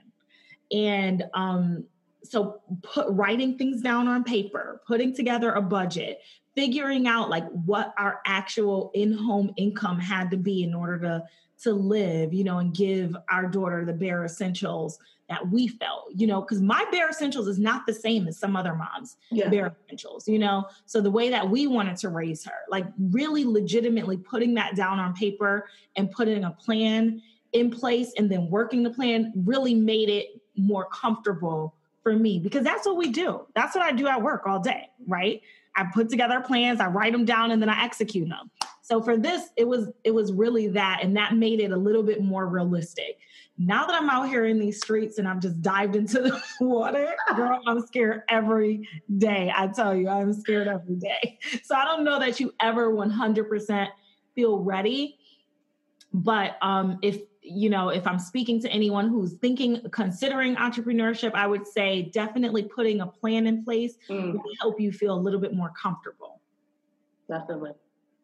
And 0.71 1.23
um, 1.33 1.85
so 2.23 2.61
put 2.81 3.07
writing 3.09 3.57
things 3.57 3.81
down 3.81 4.07
on 4.07 4.23
paper, 4.23 4.81
putting 4.85 5.15
together 5.15 5.53
a 5.53 5.61
budget, 5.61 6.19
figuring 6.55 7.07
out 7.07 7.29
like 7.29 7.47
what 7.65 7.93
our 7.97 8.19
actual 8.25 8.91
in-home 8.93 9.53
income 9.55 9.99
had 9.99 10.29
to 10.31 10.37
be 10.37 10.63
in 10.63 10.73
order 10.73 10.99
to 10.99 11.23
to 11.63 11.73
live, 11.73 12.35
you 12.35 12.43
know, 12.43 12.59
and 12.59 12.75
give 12.75 13.15
our 13.31 13.47
daughter 13.47 13.83
the 13.83 13.93
bare 13.93 14.25
essentials 14.25 14.99
that 15.29 15.49
we 15.49 15.67
felt, 15.67 16.05
you 16.15 16.25
know, 16.25 16.41
because 16.41 16.61
my 16.61 16.85
bare 16.91 17.09
essentials 17.09 17.47
is 17.47 17.59
not 17.59 17.85
the 17.85 17.93
same 17.93 18.27
as 18.27 18.37
some 18.37 18.55
other 18.55 18.73
moms' 18.73 19.17
yeah. 19.29 19.49
bare 19.49 19.75
essentials, 19.85 20.27
you 20.27 20.39
know. 20.39 20.65
So 20.85 21.01
the 21.01 21.11
way 21.11 21.29
that 21.29 21.49
we 21.49 21.67
wanted 21.67 21.97
to 21.97 22.09
raise 22.09 22.45
her, 22.45 22.53
like 22.69 22.85
really 22.97 23.43
legitimately 23.43 24.17
putting 24.17 24.53
that 24.55 24.75
down 24.75 24.99
on 24.99 25.13
paper 25.13 25.67
and 25.95 26.09
putting 26.11 26.43
a 26.43 26.51
plan 26.51 27.21
in 27.53 27.69
place 27.69 28.13
and 28.17 28.31
then 28.31 28.49
working 28.49 28.83
the 28.83 28.89
plan 28.89 29.33
really 29.35 29.75
made 29.75 30.09
it 30.09 30.41
more 30.55 30.85
comfortable 30.85 31.75
for 32.03 32.13
me 32.13 32.39
because 32.39 32.63
that's 32.63 32.85
what 32.85 32.97
we 32.97 33.09
do. 33.09 33.45
That's 33.53 33.75
what 33.75 33.83
I 33.83 33.91
do 33.91 34.07
at 34.07 34.21
work 34.21 34.43
all 34.45 34.59
day, 34.59 34.89
right? 35.07 35.41
I 35.75 35.85
put 35.93 36.09
together 36.09 36.41
plans, 36.41 36.79
I 36.79 36.87
write 36.87 37.11
them 37.11 37.25
down, 37.25 37.51
and 37.51 37.61
then 37.61 37.69
I 37.69 37.83
execute 37.83 38.27
them. 38.29 38.49
So 38.81 39.01
for 39.01 39.17
this, 39.17 39.49
it 39.57 39.67
was 39.67 39.89
it 40.03 40.11
was 40.11 40.31
really 40.31 40.67
that, 40.69 41.01
and 41.03 41.15
that 41.17 41.35
made 41.35 41.59
it 41.59 41.71
a 41.71 41.77
little 41.77 42.03
bit 42.03 42.23
more 42.23 42.47
realistic. 42.47 43.19
Now 43.57 43.87
that 43.87 43.95
I'm 43.95 44.09
out 44.09 44.29
here 44.29 44.45
in 44.45 44.59
these 44.59 44.77
streets 44.77 45.17
and 45.17 45.27
I've 45.27 45.39
just 45.39 45.61
dived 45.61 45.95
into 45.95 46.21
the 46.21 46.41
water, 46.61 47.15
girl, 47.35 47.59
I'm 47.67 47.85
scared 47.85 48.21
every 48.29 48.87
day. 49.17 49.51
I 49.55 49.67
tell 49.67 49.95
you, 49.95 50.09
I'm 50.09 50.33
scared 50.33 50.67
every 50.67 50.95
day. 50.95 51.39
So 51.63 51.75
I 51.75 51.85
don't 51.85 52.03
know 52.03 52.19
that 52.19 52.39
you 52.39 52.53
ever 52.59 52.91
100% 52.93 53.87
feel 54.35 54.59
ready. 54.59 55.17
But 56.13 56.57
um, 56.61 56.99
if 57.01 57.19
you 57.49 57.69
know, 57.69 57.89
if 57.89 58.05
I'm 58.05 58.19
speaking 58.19 58.61
to 58.61 58.69
anyone 58.69 59.07
who's 59.07 59.33
thinking, 59.33 59.81
considering 59.91 60.55
entrepreneurship, 60.57 61.33
I 61.33 61.47
would 61.47 61.65
say 61.65 62.03
definitely 62.13 62.63
putting 62.63 63.01
a 63.01 63.07
plan 63.07 63.47
in 63.47 63.63
place 63.63 63.95
mm. 64.09 64.33
will 64.33 64.51
help 64.59 64.79
you 64.79 64.91
feel 64.91 65.13
a 65.13 65.19
little 65.19 65.39
bit 65.39 65.53
more 65.53 65.71
comfortable. 65.81 66.41
Definitely. 67.29 67.71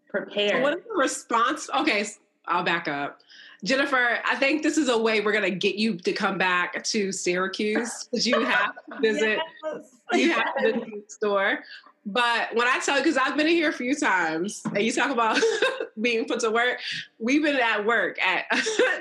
Prepare. 0.10 0.62
what 0.62 0.78
is 0.78 0.84
the 0.84 0.94
response? 0.94 1.70
Okay, 1.74 2.06
I'll 2.48 2.64
back 2.64 2.88
up. 2.88 3.22
Jennifer, 3.64 4.20
I 4.26 4.36
think 4.36 4.62
this 4.62 4.78
is 4.78 4.90
a 4.90 4.98
way 4.98 5.22
we're 5.22 5.32
going 5.32 5.50
to 5.50 5.58
get 5.58 5.76
you 5.76 5.96
to 5.96 6.12
come 6.12 6.38
back 6.38 6.84
to 6.86 7.12
Syracuse 7.14 8.10
because 8.12 8.28
you 8.28 8.44
have 8.44 8.74
to 8.76 9.00
visit. 9.02 9.40
yes. 9.64 9.96
You 10.12 10.32
have 10.34 10.56
to 10.58 10.74
visit 10.74 10.86
the 10.86 11.04
store. 11.08 11.60
But 12.06 12.54
when 12.54 12.68
I 12.68 12.80
tell 12.80 12.98
you, 12.98 13.04
because 13.04 13.18
I've 13.18 13.38
been 13.38 13.48
in 13.48 13.54
here 13.54 13.70
a 13.70 13.74
few 13.74 13.96
times, 13.96 14.62
and 14.66 14.80
you 14.80 14.92
talk 14.92 15.10
about 15.10 15.40
being 16.02 16.26
put 16.26 16.42
to 16.42 16.52
work, 16.52 16.80
we've 17.18 17.42
been 17.42 17.56
at 17.56 17.86
work 17.86 18.22
at 18.22 18.50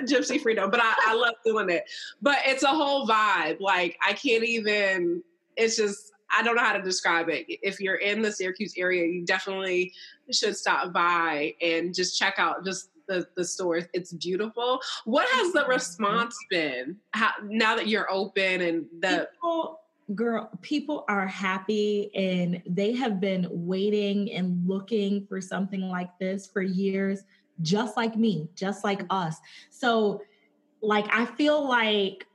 Gypsy 0.05 0.39
Freedom, 0.39 0.71
but 0.71 0.79
I, 0.81 0.93
I 1.07 1.13
love 1.13 1.33
doing 1.43 1.69
it. 1.69 1.83
But 2.21 2.37
it's 2.45 2.63
a 2.63 2.67
whole 2.67 3.05
vibe. 3.05 3.59
Like, 3.59 3.97
I 4.07 4.13
can't 4.13 4.45
even, 4.45 5.21
it's 5.57 5.75
just, 5.75 6.13
I 6.35 6.43
don't 6.43 6.55
know 6.55 6.63
how 6.63 6.77
to 6.77 6.81
describe 6.81 7.27
it. 7.27 7.45
If 7.49 7.81
you're 7.81 7.95
in 7.95 8.21
the 8.21 8.31
Syracuse 8.31 8.73
area, 8.77 9.05
you 9.05 9.25
definitely 9.25 9.91
should 10.31 10.55
stop 10.55 10.93
by 10.93 11.55
and 11.61 11.93
just 11.93 12.17
check 12.17 12.35
out 12.37 12.63
just 12.63 12.89
the, 13.07 13.27
the 13.35 13.45
store. 13.45 13.81
It's 13.93 14.13
beautiful. 14.13 14.81
What 15.05 15.27
has 15.29 15.53
the 15.53 15.65
response 15.65 16.37
been 16.49 16.97
how, 17.11 17.31
now 17.43 17.75
that 17.75 17.87
you're 17.87 18.11
open 18.11 18.61
and 18.61 18.85
the. 18.99 19.29
People, 19.33 19.79
girl, 20.15 20.49
people 20.61 21.05
are 21.07 21.25
happy 21.27 22.11
and 22.15 22.61
they 22.67 22.93
have 22.93 23.19
been 23.19 23.47
waiting 23.49 24.31
and 24.33 24.67
looking 24.67 25.25
for 25.27 25.41
something 25.41 25.81
like 25.81 26.09
this 26.19 26.47
for 26.47 26.61
years, 26.61 27.23
just 27.61 27.95
like 27.97 28.15
me, 28.15 28.49
just 28.55 28.83
like 28.83 28.99
mm-hmm. 28.99 29.27
us. 29.27 29.37
So, 29.69 30.21
like, 30.81 31.05
I 31.11 31.25
feel 31.25 31.67
like 31.67 32.27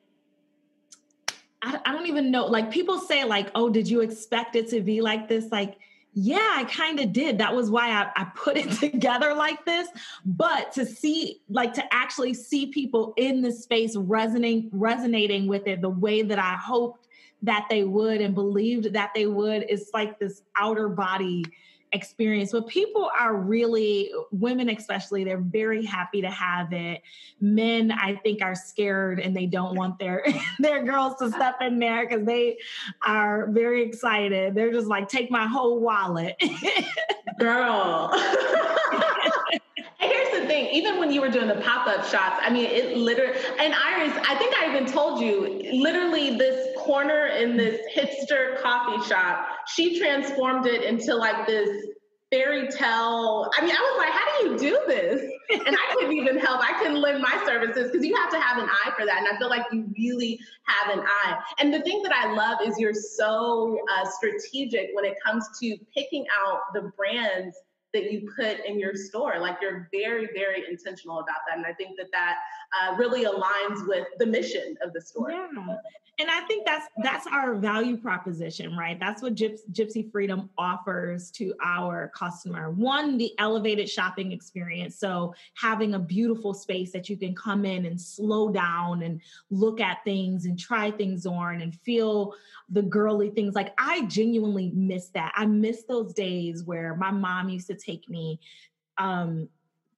I, 1.60 1.78
I 1.84 1.92
don't 1.92 2.06
even 2.06 2.30
know. 2.30 2.46
Like, 2.46 2.70
people 2.70 2.98
say, 2.98 3.24
like, 3.24 3.50
oh, 3.54 3.68
did 3.68 3.88
you 3.88 4.00
expect 4.00 4.56
it 4.56 4.68
to 4.70 4.80
be 4.80 5.00
like 5.00 5.28
this? 5.28 5.50
Like, 5.50 5.78
yeah, 6.14 6.54
I 6.56 6.64
kind 6.64 6.98
of 7.00 7.12
did. 7.12 7.38
That 7.38 7.54
was 7.54 7.70
why 7.70 7.90
I, 7.90 8.10
I, 8.16 8.24
put 8.34 8.56
it 8.56 8.70
together 8.80 9.34
like 9.34 9.64
this. 9.64 9.88
But 10.24 10.72
to 10.72 10.84
see, 10.84 11.40
like, 11.48 11.74
to 11.74 11.94
actually 11.94 12.34
see 12.34 12.66
people 12.66 13.14
in 13.16 13.42
the 13.42 13.52
space 13.52 13.94
resonating, 13.96 14.70
resonating 14.72 15.46
with 15.46 15.66
it 15.66 15.80
the 15.80 15.90
way 15.90 16.22
that 16.22 16.38
I 16.38 16.56
hoped 16.56 17.06
that 17.42 17.66
they 17.70 17.84
would 17.84 18.20
and 18.20 18.34
believed 18.34 18.92
that 18.92 19.10
they 19.14 19.26
would 19.26 19.64
is 19.68 19.90
like 19.94 20.18
this 20.18 20.42
outer 20.56 20.88
body 20.88 21.44
experience 21.92 22.52
but 22.52 22.66
people 22.66 23.10
are 23.18 23.34
really 23.34 24.10
women 24.30 24.68
especially 24.68 25.24
they're 25.24 25.38
very 25.38 25.84
happy 25.84 26.20
to 26.20 26.30
have 26.30 26.72
it. 26.72 27.02
Men 27.40 27.92
i 27.92 28.16
think 28.16 28.42
are 28.42 28.54
scared 28.54 29.20
and 29.20 29.34
they 29.36 29.46
don't 29.46 29.74
want 29.74 29.98
their 29.98 30.24
their 30.58 30.84
girls 30.84 31.16
to 31.16 31.30
step 31.30 31.56
in 31.60 31.78
there 31.78 32.06
because 32.06 32.26
they 32.26 32.58
are 33.06 33.48
very 33.50 33.82
excited. 33.82 34.54
They're 34.54 34.72
just 34.72 34.88
like 34.88 35.08
take 35.08 35.30
my 35.30 35.46
whole 35.46 35.80
wallet. 35.80 36.40
Girl. 37.38 38.10
Here's 39.98 40.40
the 40.40 40.46
thing 40.46 40.66
even 40.72 40.98
when 40.98 41.10
you 41.10 41.20
were 41.20 41.28
doing 41.28 41.48
the 41.48 41.56
pop-up 41.56 42.04
shots 42.04 42.40
i 42.42 42.50
mean 42.50 42.66
it 42.66 42.96
literally 42.96 43.36
and 43.58 43.74
iris 43.74 44.16
i 44.28 44.34
think 44.36 44.54
i 44.56 44.70
even 44.70 44.90
told 44.90 45.20
you 45.20 45.60
literally 45.72 46.36
this 46.38 46.67
corner 46.88 47.26
in 47.26 47.54
this 47.54 47.82
hipster 47.94 48.58
coffee 48.62 49.06
shop, 49.06 49.46
she 49.66 49.98
transformed 49.98 50.64
it 50.64 50.84
into 50.84 51.14
like 51.14 51.46
this 51.46 51.68
fairy 52.30 52.66
tale. 52.68 53.50
I 53.54 53.60
mean, 53.60 53.74
I 53.74 53.80
was 53.80 53.98
like, 53.98 54.12
how 54.12 54.40
do 54.40 54.48
you 54.48 54.58
do 54.58 54.80
this? 54.86 55.32
And 55.50 55.76
I 55.76 55.94
couldn't 55.94 56.12
even 56.12 56.38
help. 56.38 56.60
I 56.62 56.78
couldn't 56.78 57.00
lend 57.00 57.22
my 57.22 57.42
services 57.46 57.90
because 57.90 58.06
you 58.06 58.14
have 58.16 58.30
to 58.30 58.40
have 58.40 58.62
an 58.62 58.68
eye 58.68 58.92
for 58.98 59.06
that. 59.06 59.18
And 59.18 59.26
I 59.26 59.38
feel 59.38 59.48
like 59.48 59.64
you 59.72 59.90
really 59.98 60.38
have 60.64 60.98
an 60.98 61.04
eye. 61.04 61.38
And 61.58 61.72
the 61.72 61.80
thing 61.80 62.02
that 62.02 62.12
I 62.12 62.32
love 62.32 62.58
is 62.66 62.78
you're 62.78 62.92
so 62.92 63.78
uh, 63.90 64.06
strategic 64.08 64.90
when 64.92 65.04
it 65.06 65.14
comes 65.24 65.46
to 65.60 65.76
picking 65.94 66.26
out 66.44 66.60
the 66.74 66.90
brands 66.96 67.56
that 67.94 68.12
you 68.12 68.30
put 68.36 68.64
in 68.66 68.78
your 68.78 68.94
store. 68.94 69.38
Like 69.38 69.56
you're 69.62 69.88
very, 69.92 70.28
very 70.34 70.64
intentional 70.68 71.20
about 71.20 71.38
that. 71.48 71.56
And 71.56 71.66
I 71.66 71.72
think 71.72 71.96
that 71.96 72.08
that 72.12 72.36
uh, 72.78 72.96
really 72.96 73.24
aligns 73.24 73.86
with 73.86 74.06
the 74.18 74.26
mission 74.26 74.76
of 74.82 74.92
the 74.92 75.00
store. 75.00 75.30
Yeah. 75.30 75.76
And 76.20 76.28
I 76.28 76.40
think 76.48 76.66
that's 76.66 76.86
that's 77.04 77.28
our 77.28 77.54
value 77.54 77.96
proposition, 77.96 78.76
right? 78.76 78.98
That's 78.98 79.22
what 79.22 79.36
Gypsy 79.36 80.10
Freedom 80.10 80.50
offers 80.58 81.30
to 81.32 81.54
our 81.62 82.10
customer. 82.12 82.72
One, 82.72 83.18
the 83.18 83.32
elevated 83.38 83.88
shopping 83.88 84.32
experience. 84.32 84.98
So 84.98 85.32
having 85.54 85.94
a 85.94 85.98
beautiful 85.98 86.54
space 86.54 86.90
that 86.90 87.08
you 87.08 87.16
can 87.16 87.36
come 87.36 87.64
in 87.64 87.86
and 87.86 88.00
slow 88.00 88.50
down 88.50 89.02
and 89.02 89.20
look 89.50 89.80
at 89.80 90.02
things 90.02 90.46
and 90.46 90.58
try 90.58 90.90
things 90.90 91.24
on 91.24 91.60
and 91.60 91.72
feel 91.72 92.34
the 92.68 92.82
girly 92.82 93.30
things. 93.30 93.54
Like 93.54 93.72
I 93.78 94.04
genuinely 94.06 94.72
miss 94.74 95.10
that. 95.10 95.32
I 95.36 95.46
miss 95.46 95.84
those 95.84 96.12
days 96.12 96.64
where 96.64 96.96
my 96.96 97.12
mom 97.12 97.48
used 97.48 97.68
to 97.68 97.77
take 97.78 98.08
me 98.08 98.40
um, 98.98 99.48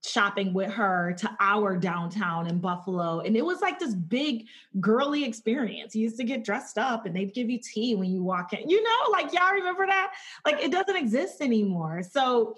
shopping 0.04 0.54
with 0.54 0.70
her 0.72 1.14
to 1.18 1.30
our 1.40 1.76
downtown 1.76 2.46
in 2.46 2.58
Buffalo. 2.58 3.20
And 3.20 3.36
it 3.36 3.44
was 3.44 3.60
like 3.60 3.78
this 3.78 3.94
big 3.94 4.46
girly 4.80 5.24
experience. 5.24 5.94
You 5.94 6.02
used 6.02 6.16
to 6.16 6.24
get 6.24 6.44
dressed 6.44 6.78
up 6.78 7.06
and 7.06 7.14
they'd 7.14 7.34
give 7.34 7.50
you 7.50 7.58
tea 7.58 7.94
when 7.94 8.10
you 8.10 8.22
walk 8.22 8.52
in. 8.52 8.68
You 8.68 8.82
know, 8.82 9.10
like 9.12 9.32
y'all 9.32 9.52
remember 9.52 9.86
that? 9.86 10.14
Like 10.46 10.62
it 10.62 10.72
doesn't 10.72 10.96
exist 10.96 11.40
anymore. 11.40 12.02
So 12.02 12.54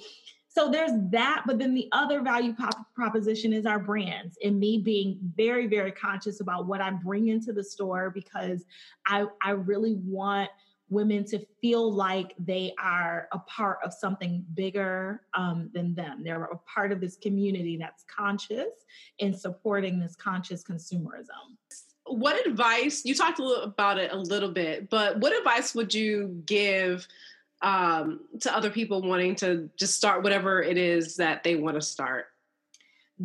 so 0.54 0.70
there's 0.70 0.92
that, 1.10 1.44
but 1.46 1.58
then 1.58 1.72
the 1.72 1.88
other 1.92 2.20
value 2.20 2.52
pop- 2.54 2.94
proposition 2.94 3.54
is 3.54 3.64
our 3.64 3.78
brands 3.78 4.36
and 4.44 4.60
me 4.60 4.76
being 4.76 5.18
very, 5.34 5.66
very 5.66 5.90
conscious 5.90 6.42
about 6.42 6.66
what 6.66 6.82
I 6.82 6.90
bring 6.90 7.28
into 7.28 7.54
the 7.54 7.64
store 7.64 8.10
because 8.10 8.66
I, 9.06 9.24
I 9.42 9.52
really 9.52 9.94
want 10.04 10.50
women 10.92 11.24
to 11.24 11.44
feel 11.60 11.92
like 11.92 12.34
they 12.38 12.74
are 12.78 13.28
a 13.32 13.38
part 13.40 13.78
of 13.84 13.92
something 13.92 14.44
bigger 14.54 15.22
um, 15.34 15.70
than 15.72 15.94
them. 15.94 16.22
They're 16.22 16.44
a 16.44 16.58
part 16.58 16.92
of 16.92 17.00
this 17.00 17.16
community 17.16 17.76
that's 17.76 18.04
conscious 18.14 18.84
in 19.18 19.34
supporting 19.34 19.98
this 19.98 20.14
conscious 20.14 20.62
consumerism. 20.62 21.56
What 22.04 22.46
advice, 22.46 23.04
you 23.04 23.14
talked 23.14 23.40
about 23.40 23.98
it 23.98 24.12
a 24.12 24.16
little 24.16 24.50
bit, 24.50 24.90
but 24.90 25.18
what 25.20 25.36
advice 25.36 25.74
would 25.74 25.94
you 25.94 26.42
give 26.44 27.06
um, 27.62 28.20
to 28.40 28.54
other 28.54 28.70
people 28.70 29.02
wanting 29.02 29.36
to 29.36 29.70
just 29.76 29.96
start 29.96 30.22
whatever 30.22 30.62
it 30.62 30.76
is 30.76 31.16
that 31.16 31.42
they 31.42 31.56
want 31.56 31.76
to 31.76 31.80
start? 31.80 32.26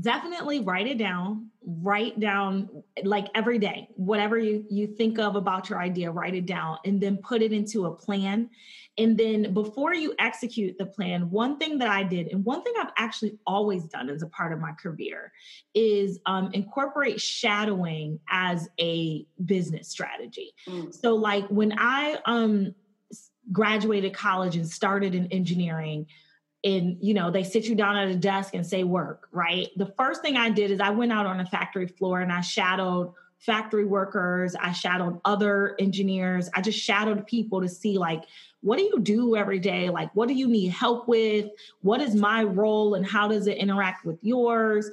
Definitely 0.02 0.60
write 0.60 0.88
it 0.88 0.98
down 0.98 1.50
write 1.66 2.20
down 2.20 2.70
like 3.04 3.28
every 3.36 3.58
day 3.58 3.88
whatever 3.96 4.38
you 4.38 4.66
you 4.70 4.88
think 4.88 5.18
of 5.18 5.36
about 5.36 5.70
your 5.70 5.80
idea 5.80 6.12
write 6.12 6.36
it 6.36 6.46
down 6.46 6.78
and 6.86 7.02
then 7.02 7.18
put 7.18 7.42
it 7.42 7.52
into 7.52 7.86
a 7.86 7.92
plan 7.92 8.50
and 8.98 9.18
then 9.18 9.54
before 9.54 9.94
you 9.94 10.14
execute 10.20 10.78
the 10.78 10.86
plan 10.86 11.30
one 11.30 11.58
thing 11.58 11.78
that 11.78 11.90
i 11.90 12.04
did 12.04 12.28
and 12.28 12.44
one 12.46 12.64
thing 12.64 12.74
i've 12.80 12.92
actually 12.98 13.38
always 13.48 13.86
done 13.86 14.10
as 14.10 14.22
a 14.22 14.28
part 14.28 14.54
of 14.54 14.60
my 14.60 14.72
career 14.74 15.32
is 15.74 16.20
um, 16.26 16.50
incorporate 16.54 17.20
shadowing 17.20 18.20
as 18.30 18.70
a 18.80 19.26
business 19.46 19.90
strategy 19.90 20.54
mm. 20.68 20.94
so 20.94 21.16
like 21.16 21.48
when 21.48 21.74
i 21.78 22.18
um 22.26 22.74
graduated 23.52 24.14
college 24.14 24.58
and 24.58 24.70
started 24.70 25.16
in 25.16 25.26
engineering 25.28 26.06
and 26.64 26.98
you 27.02 27.14
know 27.14 27.30
they 27.30 27.44
sit 27.44 27.66
you 27.66 27.76
down 27.76 27.96
at 27.96 28.08
a 28.08 28.16
desk 28.16 28.54
and 28.54 28.66
say 28.66 28.84
work 28.84 29.28
right? 29.32 29.68
The 29.78 29.94
first 29.98 30.22
thing 30.22 30.38
i 30.38 30.50
did 30.50 30.72
is 30.72 30.80
i 30.80 30.90
went 30.90 31.12
out 31.12 31.26
on 31.26 31.40
a 31.40 31.46
factory 31.46 31.88
floor 31.88 32.22
and 32.22 32.32
i 32.32 32.42
shadowed 32.42 33.14
factory 33.40 33.86
workers. 33.86 34.56
I 34.56 34.72
shadowed 34.72 35.20
other 35.26 35.76
engineers. 35.80 36.50
I 36.56 36.62
just 36.62 36.80
shadowed 36.80 37.26
people 37.28 37.62
to 37.62 37.70
see 37.70 37.98
like 37.98 38.24
what 38.62 38.78
do 38.78 38.84
you 38.84 39.00
do 39.00 39.36
every 39.36 39.60
day? 39.60 39.90
Like 39.90 40.10
what 40.16 40.28
do 40.28 40.34
you 40.34 40.48
need 40.48 40.70
help 40.70 41.08
with? 41.08 41.48
What 41.82 42.02
is 42.02 42.16
my 42.16 42.44
role 42.44 42.96
and 42.96 43.06
how 43.06 43.28
does 43.28 43.48
it 43.48 43.58
interact 43.58 44.06
with 44.06 44.18
yours 44.22 44.90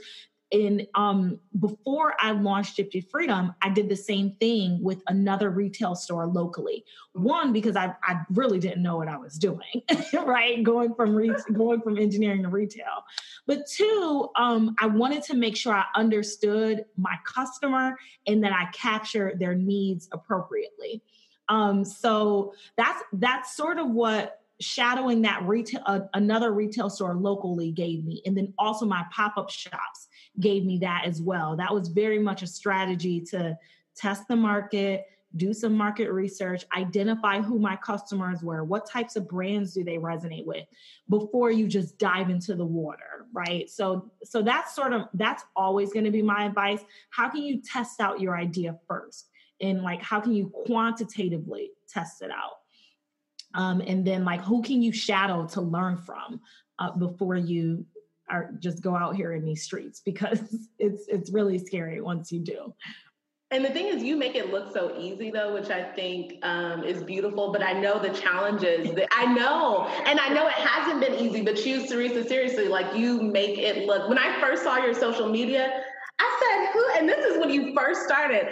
and 0.54 0.87
um, 0.94 1.40
before 1.58 2.14
I 2.20 2.30
launched 2.30 2.78
Gypsy 2.78 3.04
Freedom, 3.11 3.52
I 3.61 3.70
did 3.70 3.88
the 3.88 3.96
same 3.96 4.30
thing 4.38 4.80
with 4.80 5.02
another 5.08 5.50
retail 5.50 5.96
store 5.96 6.28
locally. 6.28 6.84
One 7.12 7.52
because 7.52 7.75
I, 7.75 7.92
I 8.04 8.20
really 8.30 8.61
didn't 8.61 8.82
know 8.82 8.96
what 8.96 9.08
I 9.08 9.16
was 9.16 9.37
doing, 9.37 9.82
right? 10.25 10.62
Going 10.62 10.94
from 10.94 11.14
re- 11.16 11.34
going 11.52 11.80
from 11.80 11.99
engineering 11.99 12.44
to 12.44 12.49
retail, 12.49 13.04
but 13.46 13.66
two, 13.66 14.30
um, 14.37 14.76
I 14.80 14.87
wanted 14.87 15.25
to 15.25 15.34
make 15.34 15.56
sure 15.56 15.75
I 15.75 15.87
understood 15.96 16.84
my 16.96 17.16
customer 17.26 17.99
and 18.28 18.42
that 18.44 18.52
I 18.52 18.70
captured 18.73 19.40
their 19.40 19.56
needs 19.56 20.08
appropriately. 20.12 21.02
Um, 21.49 21.84
so 21.84 22.54
that's 22.76 23.02
that's 23.14 23.56
sort 23.56 23.78
of 23.78 23.90
what 23.90 24.40
shadowing 24.61 25.23
that 25.23 25.42
retail 25.42 25.82
uh, 25.84 26.00
another 26.14 26.52
retail 26.52 26.88
store 26.88 27.14
locally 27.14 27.73
gave 27.73 28.04
me 28.04 28.23
and 28.25 28.37
then 28.37 28.54
also 28.56 28.87
my 28.87 29.04
pop-up 29.11 29.50
shops 29.50 30.06
gave 30.41 30.64
me 30.64 30.79
that 30.79 31.05
as 31.07 31.23
well. 31.23 31.57
That 31.57 31.73
was 31.73 31.88
very 31.88 32.19
much 32.19 32.43
a 32.43 32.47
strategy 32.47 33.21
to 33.31 33.59
test 33.97 34.29
the 34.29 34.37
market 34.37 35.07
do 35.37 35.53
some 35.53 35.76
market 35.76 36.12
research 36.12 36.64
identify 36.76 37.41
who 37.41 37.59
my 37.59 37.75
customers 37.75 38.41
were 38.41 38.62
what 38.62 38.88
types 38.88 39.17
of 39.17 39.29
brands 39.29 39.75
do 39.75 39.83
they 39.83 39.97
resonate 39.97 40.47
with 40.47 40.64
before 41.09 41.50
you 41.50 41.67
just 41.67 41.99
dive 41.99 42.31
into 42.31 42.55
the 42.55 42.64
water 42.64 43.14
right? 43.35 43.69
So 43.69 44.11
so 44.23 44.41
that's 44.41 44.75
sort 44.75 44.93
of 44.93 45.09
that's 45.12 45.45
always 45.55 45.93
going 45.93 46.05
to 46.05 46.11
be 46.11 46.23
my 46.23 46.45
advice. 46.45 46.81
How 47.11 47.29
can 47.29 47.43
you 47.43 47.61
test 47.61 48.00
out 48.00 48.21
your 48.21 48.37
idea 48.37 48.79
first? 48.88 49.29
And 49.61 49.83
like 49.83 50.00
how 50.03 50.21
can 50.21 50.33
you 50.33 50.50
quantitatively 50.67 51.73
test 51.88 52.23
it 52.23 52.31
out? 52.31 52.59
Um, 53.55 53.83
and 53.87 54.07
then 54.07 54.25
like 54.25 54.41
who 54.41 54.62
can 54.62 54.81
you 54.81 54.93
shadow 54.93 55.47
to 55.49 55.61
learn 55.61 55.97
from 55.99 56.41
uh, 56.79 56.93
before 56.93 57.37
you 57.37 57.85
are 58.28 58.50
just 58.59 58.83
go 58.83 58.97
out 58.97 59.16
here 59.16 59.33
in 59.33 59.45
these 59.45 59.62
streets 59.62 60.00
because 60.04 60.40
it's 60.78 61.07
it's 61.09 61.31
really 61.31 61.59
scary 61.59 62.00
once 62.00 62.33
you 62.33 62.40
do 62.40 62.75
and 63.54 63.64
the 63.64 63.71
thing 63.71 63.87
is, 63.87 64.02
you 64.02 64.16
make 64.16 64.35
it 64.35 64.50
look 64.50 64.73
so 64.73 64.97
easy, 64.99 65.31
though, 65.31 65.54
which 65.54 65.71
I 65.71 65.85
think 65.93 66.45
um, 66.45 66.83
is 66.83 67.04
beautiful. 67.04 67.52
But 67.52 67.62
I 67.62 67.72
know 67.72 68.01
the 68.01 68.09
challenges 68.09 68.92
that 68.94 69.07
I 69.12 69.33
know, 69.33 69.87
and 70.07 70.18
I 70.18 70.29
know 70.31 70.48
it 70.48 70.55
hasn't 70.55 71.01
been 71.01 71.14
easy. 71.14 71.42
But 71.42 71.64
you, 71.64 71.87
Caeresa, 71.87 72.27
seriously, 72.27 72.66
like 72.66 72.96
you 72.96 73.22
make 73.22 73.57
it 73.59 73.87
look. 73.87 74.09
When 74.09 74.18
I 74.18 74.40
first 74.40 74.64
saw 74.64 74.79
your 74.79 74.92
social 74.92 75.29
media, 75.29 75.85
I 76.18 76.40
said, 76.42 76.72
"Who?" 76.72 76.98
And 76.98 77.09
this 77.09 77.25
is 77.25 77.38
when 77.38 77.51
you 77.51 77.72
first 77.77 78.03
started. 78.03 78.48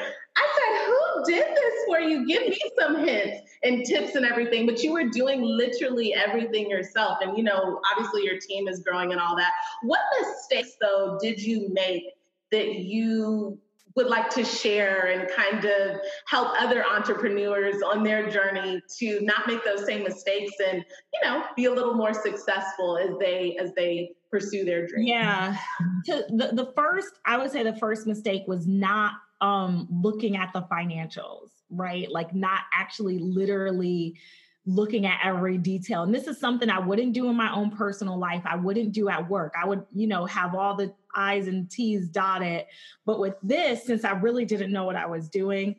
Did 1.27 1.45
this 1.45 1.75
for 1.87 2.01
you? 2.01 2.27
Give 2.27 2.43
me 2.43 2.59
some 2.79 3.05
hints 3.05 3.51
and 3.63 3.85
tips 3.85 4.15
and 4.15 4.25
everything. 4.25 4.67
But 4.67 4.83
you 4.83 4.93
were 4.93 5.09
doing 5.09 5.43
literally 5.43 6.15
everything 6.15 6.69
yourself. 6.69 7.19
And, 7.23 7.37
you 7.37 7.45
know, 7.45 7.81
obviously 7.93 8.25
your 8.25 8.39
team 8.39 8.69
is 8.69 8.81
growing 8.81 9.13
and 9.13 9.21
all 9.21 9.37
that. 9.37 9.53
What 9.83 10.01
mistakes, 10.21 10.77
though, 10.81 11.19
did 11.21 11.41
you 11.41 11.69
make 11.73 12.05
that 12.51 12.75
you 12.75 13.59
would 13.97 14.07
like 14.07 14.31
to 14.31 14.45
share 14.45 15.07
and 15.07 15.29
kind 15.31 15.65
of 15.65 16.01
help 16.27 16.49
other 16.59 16.85
entrepreneurs 16.85 17.83
on 17.83 18.03
their 18.03 18.29
journey 18.29 18.81
to 18.99 19.21
not 19.23 19.47
make 19.47 19.65
those 19.65 19.85
same 19.85 20.03
mistakes 20.03 20.53
and 20.67 20.85
you 21.13 21.21
know 21.23 21.45
be 21.57 21.67
a 21.67 21.73
little 21.73 21.95
more 21.95 22.15
successful 22.15 22.99
as 22.99 23.11
they 23.21 23.57
as 23.61 23.73
they 23.75 24.11
pursue 24.31 24.65
their 24.65 24.87
dream 24.87 25.07
yeah 25.07 25.57
to 26.07 26.25
the, 26.31 26.51
the 26.55 26.73
first 26.75 27.19
i 27.27 27.37
would 27.37 27.51
say 27.51 27.63
the 27.63 27.77
first 27.77 28.07
mistake 28.07 28.43
was 28.47 28.67
not 28.67 29.13
um, 29.43 29.89
looking 29.91 30.37
at 30.37 30.53
the 30.55 30.63
financials, 30.63 31.51
right? 31.69 32.11
Like 32.11 32.35
not 32.35 32.61
actually 32.73 33.19
literally 33.19 34.17
looking 34.65 35.05
at 35.05 35.19
every 35.25 35.59
detail. 35.59 36.05
And 36.05 36.15
this 36.15 36.29
is 36.29 36.39
something 36.39 36.71
I 36.71 36.79
wouldn't 36.79 37.13
do 37.13 37.29
in 37.29 37.35
my 37.35 37.53
own 37.53 37.71
personal 37.71 38.17
life. 38.17 38.43
I 38.47 38.55
wouldn't 38.55 38.93
do 38.93 39.09
at 39.09 39.29
work. 39.29 39.55
I 39.61 39.67
would, 39.67 39.85
you 39.93 40.07
know, 40.07 40.25
have 40.27 40.55
all 40.55 40.77
the 40.77 40.95
I's 41.15 41.49
and 41.49 41.71
T's 41.71 42.09
dotted. 42.09 42.67
But 43.05 43.21
with 43.21 43.35
this, 43.43 43.85
since 43.85 44.05
I 44.05 44.13
really 44.13 44.45
didn't 44.45 44.73
know 44.73 44.85
what 44.85 44.97
I 44.97 45.07
was 45.07 45.29
doing, 45.29 45.77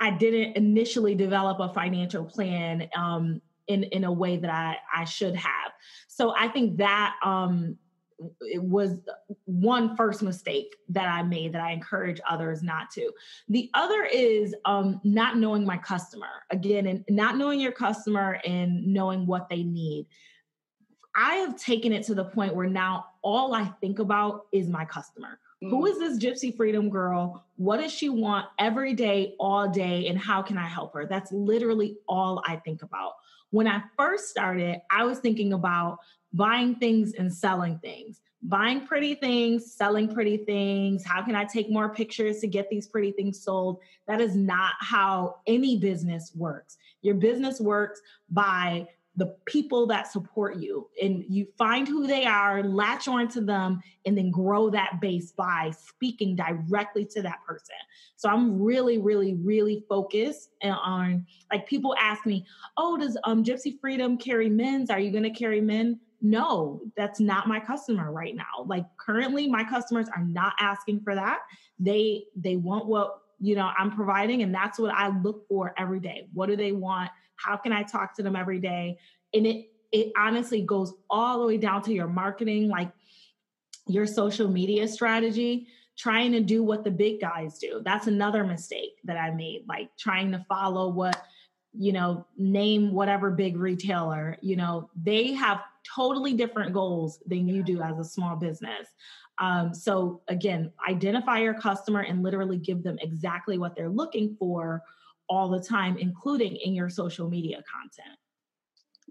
I 0.00 0.10
didn't 0.10 0.56
initially 0.56 1.14
develop 1.14 1.60
a 1.60 1.72
financial 1.72 2.24
plan 2.24 2.88
um, 2.96 3.40
in 3.68 3.84
in 3.84 4.04
a 4.04 4.12
way 4.12 4.36
that 4.36 4.50
I 4.50 4.76
I 4.94 5.04
should 5.04 5.36
have. 5.36 5.72
So 6.08 6.34
I 6.36 6.48
think 6.48 6.78
that 6.78 7.14
um, 7.24 7.78
it 8.40 8.62
was 8.62 9.00
one 9.44 9.96
first 9.96 10.22
mistake 10.22 10.74
that 10.88 11.06
I 11.06 11.22
made 11.22 11.52
that 11.52 11.62
I 11.62 11.72
encourage 11.72 12.20
others 12.28 12.62
not 12.62 12.90
to. 12.92 13.10
The 13.48 13.70
other 13.74 14.04
is 14.04 14.54
um, 14.64 15.00
not 15.04 15.36
knowing 15.36 15.64
my 15.64 15.78
customer 15.78 16.44
again, 16.50 16.86
and 16.86 17.04
not 17.08 17.36
knowing 17.36 17.60
your 17.60 17.72
customer 17.72 18.40
and 18.44 18.86
knowing 18.86 19.26
what 19.26 19.48
they 19.48 19.62
need. 19.62 20.06
I 21.14 21.34
have 21.36 21.56
taken 21.56 21.92
it 21.92 22.04
to 22.04 22.14
the 22.14 22.24
point 22.24 22.54
where 22.54 22.68
now 22.68 23.06
all 23.22 23.54
I 23.54 23.66
think 23.80 23.98
about 23.98 24.46
is 24.52 24.68
my 24.68 24.84
customer. 24.84 25.38
Mm. 25.62 25.70
Who 25.70 25.86
is 25.86 25.98
this 25.98 26.18
Gypsy 26.18 26.56
Freedom 26.56 26.88
girl? 26.88 27.44
What 27.56 27.80
does 27.80 27.92
she 27.92 28.08
want 28.08 28.46
every 28.58 28.94
day, 28.94 29.34
all 29.38 29.68
day, 29.68 30.08
and 30.08 30.18
how 30.18 30.42
can 30.42 30.56
I 30.56 30.66
help 30.66 30.94
her? 30.94 31.06
That's 31.06 31.30
literally 31.32 31.96
all 32.08 32.42
I 32.46 32.56
think 32.56 32.82
about. 32.82 33.12
When 33.50 33.68
I 33.68 33.82
first 33.96 34.28
started, 34.28 34.80
I 34.90 35.04
was 35.04 35.18
thinking 35.18 35.52
about 35.52 35.98
buying 36.32 36.76
things 36.76 37.12
and 37.14 37.32
selling 37.32 37.78
things 37.80 38.20
buying 38.42 38.86
pretty 38.86 39.14
things, 39.14 39.72
selling 39.72 40.12
pretty 40.12 40.38
things. 40.38 41.04
How 41.04 41.22
can 41.22 41.36
I 41.36 41.44
take 41.44 41.70
more 41.70 41.94
pictures 41.94 42.40
to 42.40 42.48
get 42.48 42.68
these 42.68 42.88
pretty 42.88 43.12
things 43.12 43.40
sold? 43.40 43.78
That 44.08 44.20
is 44.20 44.34
not 44.34 44.72
how 44.80 45.36
any 45.46 45.78
business 45.78 46.32
works. 46.34 46.76
Your 47.02 47.14
business 47.14 47.60
works 47.60 48.00
by 48.30 48.88
the 49.16 49.36
people 49.44 49.86
that 49.86 50.10
support 50.10 50.56
you 50.56 50.88
and 51.00 51.24
you 51.28 51.46
find 51.58 51.86
who 51.86 52.06
they 52.06 52.24
are, 52.24 52.62
latch 52.62 53.08
onto 53.08 53.44
them, 53.44 53.82
and 54.06 54.16
then 54.16 54.30
grow 54.30 54.70
that 54.70 55.00
base 55.00 55.32
by 55.32 55.70
speaking 55.78 56.34
directly 56.34 57.04
to 57.04 57.20
that 57.22 57.38
person. 57.46 57.76
So 58.16 58.28
I'm 58.30 58.60
really, 58.60 58.98
really, 58.98 59.34
really 59.34 59.84
focused 59.88 60.50
on 60.62 61.26
like 61.50 61.66
people 61.66 61.94
ask 62.00 62.24
me, 62.24 62.46
oh, 62.76 62.96
does 62.96 63.18
um 63.24 63.44
Gypsy 63.44 63.78
Freedom 63.80 64.16
carry 64.16 64.48
men's? 64.48 64.90
Are 64.90 65.00
you 65.00 65.10
gonna 65.10 65.34
carry 65.34 65.60
men? 65.60 66.00
no, 66.22 66.80
that's 66.96 67.18
not 67.18 67.48
my 67.48 67.58
customer 67.58 68.12
right 68.12 68.34
now. 68.36 68.64
Like 68.64 68.86
currently 68.96 69.48
my 69.48 69.64
customers 69.64 70.06
are 70.16 70.22
not 70.22 70.54
asking 70.60 71.00
for 71.00 71.16
that. 71.16 71.40
They 71.80 72.24
they 72.36 72.56
want 72.56 72.86
what, 72.86 73.18
you 73.40 73.56
know, 73.56 73.70
I'm 73.76 73.90
providing 73.90 74.42
and 74.42 74.54
that's 74.54 74.78
what 74.78 74.94
I 74.94 75.08
look 75.08 75.48
for 75.48 75.74
every 75.76 75.98
day. 75.98 76.28
What 76.32 76.48
do 76.48 76.54
they 76.54 76.70
want? 76.70 77.10
How 77.44 77.56
can 77.56 77.72
I 77.72 77.82
talk 77.82 78.14
to 78.16 78.22
them 78.22 78.36
every 78.36 78.58
day? 78.58 78.98
And 79.34 79.46
it 79.46 79.66
it 79.90 80.12
honestly 80.16 80.62
goes 80.62 80.94
all 81.10 81.40
the 81.40 81.46
way 81.46 81.58
down 81.58 81.82
to 81.82 81.92
your 81.92 82.08
marketing 82.08 82.68
like 82.68 82.90
your 83.86 84.06
social 84.06 84.48
media 84.48 84.88
strategy 84.88 85.66
trying 85.98 86.32
to 86.32 86.40
do 86.40 86.62
what 86.62 86.82
the 86.82 86.90
big 86.90 87.20
guys 87.20 87.58
do. 87.58 87.82
That's 87.84 88.06
another 88.06 88.44
mistake 88.44 88.92
that 89.04 89.18
I 89.18 89.30
made, 89.30 89.64
like 89.68 89.90
trying 89.98 90.32
to 90.32 90.44
follow 90.48 90.88
what 90.88 91.22
you 91.72 91.92
know, 91.92 92.26
name 92.36 92.92
whatever 92.92 93.30
big 93.30 93.56
retailer, 93.56 94.36
you 94.42 94.56
know, 94.56 94.90
they 94.94 95.32
have 95.32 95.62
totally 95.96 96.34
different 96.34 96.72
goals 96.72 97.18
than 97.26 97.48
you 97.48 97.62
do 97.62 97.80
as 97.80 97.98
a 97.98 98.04
small 98.04 98.36
business. 98.36 98.88
Um, 99.38 99.72
so 99.74 100.20
again, 100.28 100.70
identify 100.88 101.38
your 101.38 101.54
customer 101.54 102.00
and 102.00 102.22
literally 102.22 102.58
give 102.58 102.82
them 102.82 102.98
exactly 103.00 103.58
what 103.58 103.74
they're 103.74 103.88
looking 103.88 104.36
for 104.38 104.82
all 105.32 105.48
the 105.48 105.58
time, 105.58 105.96
including 105.96 106.56
in 106.56 106.74
your 106.74 106.90
social 106.90 107.26
media 107.26 107.62
content. 107.72 108.18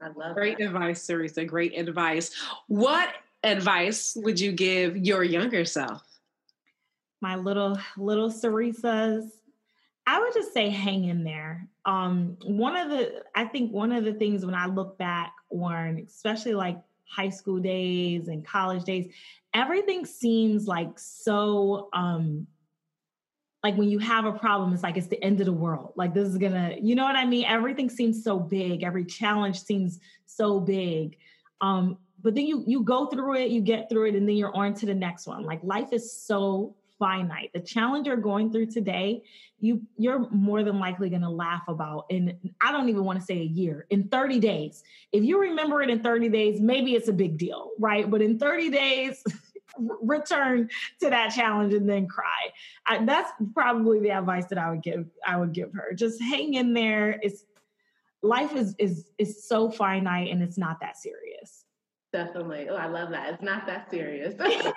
I 0.04 0.10
love 0.16 0.36
Great 0.36 0.60
that. 0.60 0.66
advice, 0.66 1.08
Caeresa. 1.08 1.46
Great 1.46 1.76
advice. 1.76 2.32
What 2.68 3.10
advice 3.44 4.16
would 4.22 4.40
you 4.40 4.52
give 4.52 4.96
your 4.96 5.24
younger 5.24 5.66
self? 5.66 6.04
My 7.22 7.36
little 7.36 7.76
little 7.98 8.30
Caeresas, 8.30 9.26
I 10.06 10.20
would 10.20 10.34
just 10.34 10.54
say 10.54 10.70
hang 10.70 11.06
in 11.06 11.24
there. 11.24 11.68
Um, 11.86 12.38
one 12.44 12.76
of 12.76 12.90
the 12.92 13.24
I 13.34 13.46
think 13.46 13.72
one 13.72 13.92
of 13.92 14.06
the 14.06 14.14
things 14.14 14.46
when 14.46 14.56
I 14.56 14.68
look 14.68 15.00
back 15.00 15.34
on 15.50 16.06
especially 16.08 16.54
like 16.54 16.78
high 17.10 17.30
school 17.30 17.60
days 17.60 18.28
and 18.28 18.46
college 18.46 18.84
days, 18.84 19.12
everything 19.56 20.06
seems 20.06 20.68
like 20.68 21.00
so 21.00 21.90
um 21.94 22.46
like 23.64 23.76
when 23.76 23.90
you 23.90 24.00
have 24.00 24.26
a 24.26 24.32
problem, 24.32 24.74
it's 24.74 24.84
like 24.84 24.98
it's 24.98 25.08
the 25.08 25.24
end 25.24 25.40
of 25.40 25.46
the 25.46 25.54
world. 25.54 25.94
Like 25.96 26.14
this 26.14 26.28
is 26.28 26.38
gonna, 26.38 26.76
you 26.82 26.96
know 26.96 27.04
what 27.04 27.16
I 27.16 27.26
mean? 27.26 27.46
Everything 27.46 27.90
seems 27.90 28.24
so 28.24 28.40
big. 28.40 28.84
Every 28.84 29.06
challenge 29.06 29.62
seems 29.64 30.00
so 30.26 30.60
big. 30.60 31.18
Um, 31.62 31.98
but 32.24 32.36
then 32.36 32.46
you 32.46 32.64
you 32.68 32.84
go 32.84 33.08
through 33.08 33.36
it, 33.36 33.52
you 33.52 33.62
get 33.62 33.90
through 33.90 34.10
it, 34.10 34.16
and 34.16 34.28
then 34.28 34.36
you're 34.36 34.56
on 34.56 34.74
to 34.76 34.86
the 34.86 34.94
next 34.94 35.28
one. 35.28 35.44
Like 35.44 35.64
life 35.64 35.90
is 35.92 36.12
so 36.12 36.76
finite. 37.02 37.50
The 37.54 37.60
challenge 37.60 38.06
you're 38.06 38.16
going 38.16 38.52
through 38.52 38.68
today, 38.68 39.24
you 39.60 39.82
you're 39.98 40.30
more 40.30 40.64
than 40.64 40.80
likely 40.80 41.10
going 41.10 41.24
to 41.24 41.30
laugh 41.30 41.64
about 41.68 42.06
in 42.10 42.38
I 42.62 42.72
don't 42.72 42.90
even 42.90 43.04
want 43.04 43.20
to 43.20 43.26
say 43.26 43.40
a 43.40 43.44
year, 43.44 43.88
in 43.90 44.08
30 44.08 44.40
days. 44.40 44.84
If 45.12 45.24
you 45.24 45.40
remember 45.40 45.82
it 45.82 45.90
in 45.90 46.02
30 46.02 46.30
days, 46.30 46.62
maybe 46.62 46.96
it's 46.96 47.10
a 47.10 47.14
big 47.14 47.38
deal, 47.38 47.72
right? 47.80 48.10
But 48.10 48.22
in 48.22 48.38
30 48.38 48.70
days, 48.70 49.24
return 49.78 50.70
to 51.00 51.10
that 51.10 51.30
challenge 51.30 51.74
and 51.74 51.90
then 51.90 52.08
cry. 52.08 52.52
I, 52.86 53.04
that's 53.06 53.32
probably 53.54 54.00
the 54.00 54.12
advice 54.12 54.46
that 54.48 54.58
I 54.58 54.70
would 54.70 54.84
give 54.84 55.06
I 55.26 55.38
would 55.38 55.54
give 55.54 55.74
her. 55.74 55.94
Just 55.94 56.22
hang 56.22 56.56
in 56.56 56.74
there. 56.74 57.20
It's 57.22 57.46
life 58.22 58.56
is 58.56 58.76
is 58.78 59.10
is 59.18 59.48
so 59.48 59.70
finite 59.70 60.32
and 60.32 60.42
it's 60.42 60.58
not 60.58 60.80
that 60.82 60.98
serious. 60.98 61.66
Definitely. 62.14 62.68
Oh, 62.70 62.76
I 62.76 62.88
love 62.88 63.10
that. 63.12 63.34
It's 63.34 63.44
not 63.44 63.66
that 63.68 63.90
serious. 63.90 64.36
Real 64.40 64.74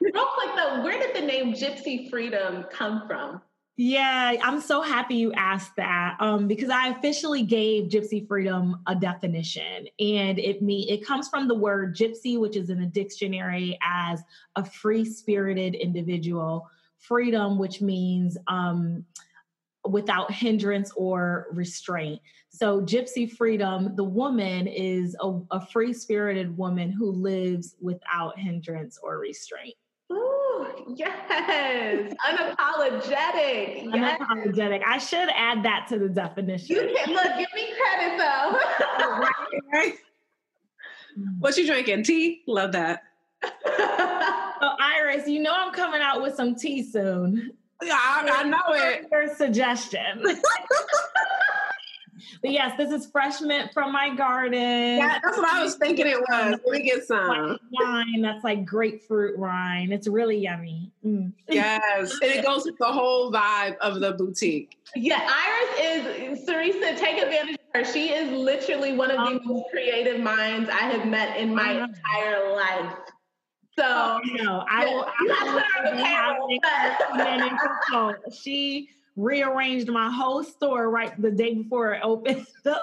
quick 0.00 0.50
though, 0.56 0.82
where 0.82 0.98
did 0.98 1.16
the 1.16 1.26
name 1.26 1.54
Gypsy 1.54 2.08
Freedom 2.08 2.64
come 2.70 3.06
from? 3.08 3.42
Yeah, 3.80 4.34
I'm 4.42 4.60
so 4.60 4.82
happy 4.82 5.14
you 5.14 5.32
asked 5.34 5.76
that 5.76 6.16
um, 6.18 6.48
because 6.48 6.68
I 6.68 6.88
officially 6.88 7.44
gave 7.44 7.88
Gypsy 7.88 8.26
Freedom 8.26 8.82
a 8.88 8.94
definition, 8.96 9.86
and 10.00 10.36
it 10.36 10.60
me 10.62 10.90
it 10.90 11.06
comes 11.06 11.28
from 11.28 11.46
the 11.46 11.54
word 11.54 11.94
gypsy, 11.94 12.40
which 12.40 12.56
is 12.56 12.70
in 12.70 12.80
the 12.80 12.86
dictionary 12.86 13.78
as 13.80 14.20
a 14.56 14.64
free-spirited 14.64 15.76
individual. 15.76 16.68
Freedom, 16.98 17.56
which 17.56 17.80
means 17.80 18.36
um, 18.48 19.04
without 19.88 20.32
hindrance 20.32 20.90
or 20.96 21.46
restraint. 21.52 22.20
So, 22.48 22.80
Gypsy 22.80 23.30
Freedom, 23.30 23.94
the 23.94 24.02
woman 24.02 24.66
is 24.66 25.14
a, 25.20 25.38
a 25.52 25.64
free-spirited 25.64 26.58
woman 26.58 26.90
who 26.90 27.12
lives 27.12 27.76
without 27.80 28.36
hindrance 28.36 28.98
or 29.00 29.18
restraint. 29.18 29.76
Ooh, 30.80 30.94
yes. 30.96 32.14
Unapologetic. 32.26 33.94
Yes. 33.94 34.20
Unapologetic. 34.20 34.82
I 34.86 34.98
should 34.98 35.28
add 35.34 35.62
that 35.64 35.86
to 35.88 35.98
the 35.98 36.08
definition. 36.08 36.76
You 36.76 36.96
can 36.96 37.14
look, 37.14 37.38
give 37.38 37.48
me 37.54 37.72
credit 37.76 38.18
though. 38.18 39.92
What 41.40 41.56
you 41.56 41.66
drinking? 41.66 42.04
Tea? 42.04 42.42
Love 42.46 42.72
that. 42.72 43.02
Oh, 44.60 44.74
Iris, 44.80 45.28
you 45.28 45.40
know 45.40 45.52
I'm 45.54 45.72
coming 45.72 46.00
out 46.02 46.20
with 46.20 46.34
some 46.34 46.56
tea 46.56 46.82
soon. 46.82 47.52
Yeah, 47.80 47.94
I, 47.94 48.28
I 48.28 48.42
know 48.42 48.58
it. 48.70 49.06
Your 49.12 49.32
suggestion. 49.32 50.24
But 52.42 52.50
yes, 52.52 52.76
this 52.76 52.90
is 52.90 53.10
fresh 53.10 53.40
mint 53.40 53.72
from 53.72 53.92
my 53.92 54.14
garden. 54.14 54.98
Yeah, 54.98 55.18
that's 55.22 55.36
what 55.38 55.48
I 55.52 55.62
was 55.62 55.76
thinking 55.76 56.06
it 56.06 56.18
was. 56.20 56.58
Let 56.64 56.80
me 56.80 56.82
get 56.82 57.04
some. 57.04 57.58
Wine 57.72 58.20
that's 58.22 58.44
like 58.44 58.64
grapefruit 58.64 59.38
wine. 59.38 59.92
It's 59.92 60.08
really 60.08 60.38
yummy. 60.38 60.90
Mm. 61.04 61.32
Yes, 61.48 62.12
and 62.22 62.30
it 62.30 62.44
goes 62.44 62.64
with 62.64 62.76
the 62.78 62.86
whole 62.86 63.32
vibe 63.32 63.76
of 63.78 64.00
the 64.00 64.12
boutique. 64.12 64.76
yeah, 64.96 65.20
Iris 65.28 66.34
is 66.36 66.44
Caeresa, 66.46 66.94
take 66.96 67.22
advantage 67.22 67.54
of 67.56 67.60
her. 67.86 67.92
She 67.92 68.10
is 68.12 68.30
literally 68.30 68.92
one 68.94 69.10
of 69.10 69.16
the 69.18 69.22
Um, 69.22 69.40
most 69.44 69.64
creative 69.70 70.20
minds 70.20 70.68
I 70.70 70.84
have 70.90 71.06
met 71.06 71.36
in 71.36 71.54
my 71.54 71.76
Uh-huh. 71.76 71.86
entire 71.86 72.52
life. 72.54 72.94
So 73.78 73.84
Oh, 73.86 74.20
no, 74.24 74.64
I 74.68 74.84
will. 74.86 75.06
you 75.20 75.32
have 75.34 75.46
to 75.46 75.52
put 75.52 75.62
her 75.62 75.88
on 75.88 75.96
the 75.96 76.02
I 76.02 76.30
payroll. 76.32 76.48
will 76.48 76.58
have 76.64 78.14
it. 78.26 78.34
She 78.42 78.88
rearranged 79.18 79.90
my 79.90 80.10
whole 80.10 80.42
store 80.44 80.88
right 80.88 81.12
the 81.20 81.30
day 81.30 81.52
before 81.54 81.92
it 81.94 82.00
opened. 82.02 82.46
Like, 82.64 82.80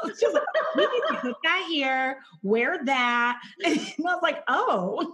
"We 0.75 0.81
need 0.81 1.03
to 1.09 1.15
put 1.21 1.35
that 1.43 1.65
here, 1.69 2.19
wear 2.41 2.83
that," 2.85 3.39
and 3.65 3.79
I 3.79 3.93
was 3.99 4.19
like, 4.23 4.43
"Oh." 4.47 5.13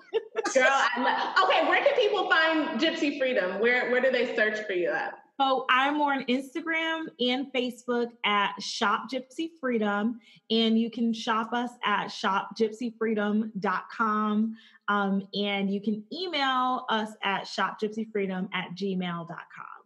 Girl, 0.54 0.70
love. 1.00 1.36
Okay, 1.44 1.68
where 1.68 1.84
can 1.84 1.94
people 1.96 2.30
find 2.30 2.80
Gypsy 2.80 3.20
Freedom? 3.20 3.60
Where 3.60 3.92
where 3.92 4.00
do 4.02 4.10
they 4.12 4.34
search 4.36 4.60
for 4.66 4.72
you 4.74 4.92
at? 4.92 5.16
So 5.40 5.66
I'm 5.70 6.02
on 6.02 6.26
Instagram 6.26 7.06
and 7.20 7.52
Facebook 7.52 8.12
at 8.24 8.62
Shop 8.62 9.10
Gypsy 9.12 9.50
Freedom, 9.60 10.22
and 10.50 10.80
you 10.80 10.90
can 10.92 11.14
shop 11.14 11.52
us 11.52 11.72
at 11.84 12.08
shopgypsyfreedom.com. 12.08 14.56
Um, 14.88 15.28
and 15.34 15.74
you 15.74 15.82
can 15.82 16.04
email 16.14 16.86
us 16.90 17.10
at 17.24 17.46
shopgypsyfreedom 17.46 18.50
at 18.54 18.76
gmail.com. 18.76 19.81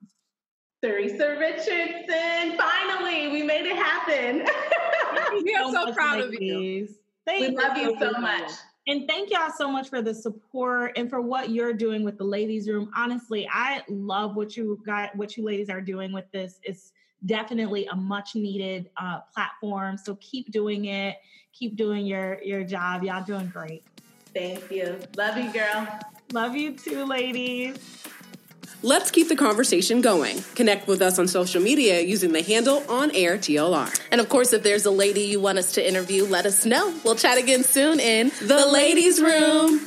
Caeresa 0.85 1.35
Richardson. 1.39 2.57
Finally, 2.57 3.29
we 3.29 3.41
made 3.41 3.65
it 3.65 3.75
happen. 3.75 4.45
We 5.43 5.55
are 5.55 5.63
so 5.71 5.85
much, 5.85 5.95
proud 5.95 6.19
of 6.19 6.33
you. 6.33 6.87
Thank 7.25 7.49
we 7.49 7.55
love 7.55 7.77
you 7.77 7.97
so 7.99 8.11
much. 8.19 8.51
And 8.87 9.07
thank 9.07 9.31
y'all 9.31 9.51
so 9.57 9.69
much 9.69 9.89
for 9.89 10.01
the 10.01 10.13
support 10.13 10.97
and 10.97 11.09
for 11.09 11.19
what 11.19 11.49
you're 11.49 11.73
doing 11.73 12.03
with 12.03 12.17
the 12.17 12.23
ladies 12.23 12.69
room. 12.69 12.91
Honestly, 12.95 13.47
I 13.51 13.81
love 13.89 14.35
what 14.35 14.55
you 14.55 14.81
got, 14.85 15.15
what 15.15 15.35
you 15.35 15.43
ladies 15.43 15.69
are 15.69 15.81
doing 15.81 16.13
with 16.13 16.25
this. 16.31 16.59
It's 16.63 16.91
definitely 17.25 17.87
a 17.87 17.95
much 17.95 18.35
needed 18.35 18.89
uh, 18.97 19.21
platform. 19.33 19.97
So 19.97 20.15
keep 20.21 20.51
doing 20.51 20.85
it. 20.85 21.17
Keep 21.53 21.75
doing 21.75 22.05
your 22.05 22.41
your 22.43 22.63
job. 22.63 23.03
Y'all 23.03 23.23
doing 23.23 23.47
great. 23.47 23.83
Thank 24.33 24.69
you. 24.71 24.99
Love 25.17 25.37
you, 25.37 25.51
girl. 25.51 25.87
Love 26.31 26.55
you 26.55 26.73
too, 26.73 27.05
ladies. 27.05 28.05
Let's 28.85 29.09
keep 29.09 29.29
the 29.29 29.35
conversation 29.35 30.01
going. 30.01 30.43
Connect 30.53 30.87
with 30.87 31.01
us 31.01 31.17
on 31.17 31.27
social 31.27 31.59
media 31.59 32.01
using 32.01 32.33
the 32.33 32.43
handle 32.43 32.83
on 32.87 33.09
air 33.15 33.35
TLR. 33.35 33.99
And 34.11 34.21
of 34.21 34.29
course, 34.29 34.53
if 34.53 34.61
there's 34.61 34.85
a 34.85 34.91
lady 34.91 35.21
you 35.21 35.39
want 35.39 35.57
us 35.57 35.71
to 35.71 35.87
interview, 35.87 36.23
let 36.23 36.45
us 36.45 36.67
know. 36.67 36.93
We'll 37.03 37.15
chat 37.15 37.39
again 37.39 37.63
soon 37.63 37.99
in 37.99 38.31
The 38.43 38.67
ladies' 38.67 39.19
room. 39.19 39.79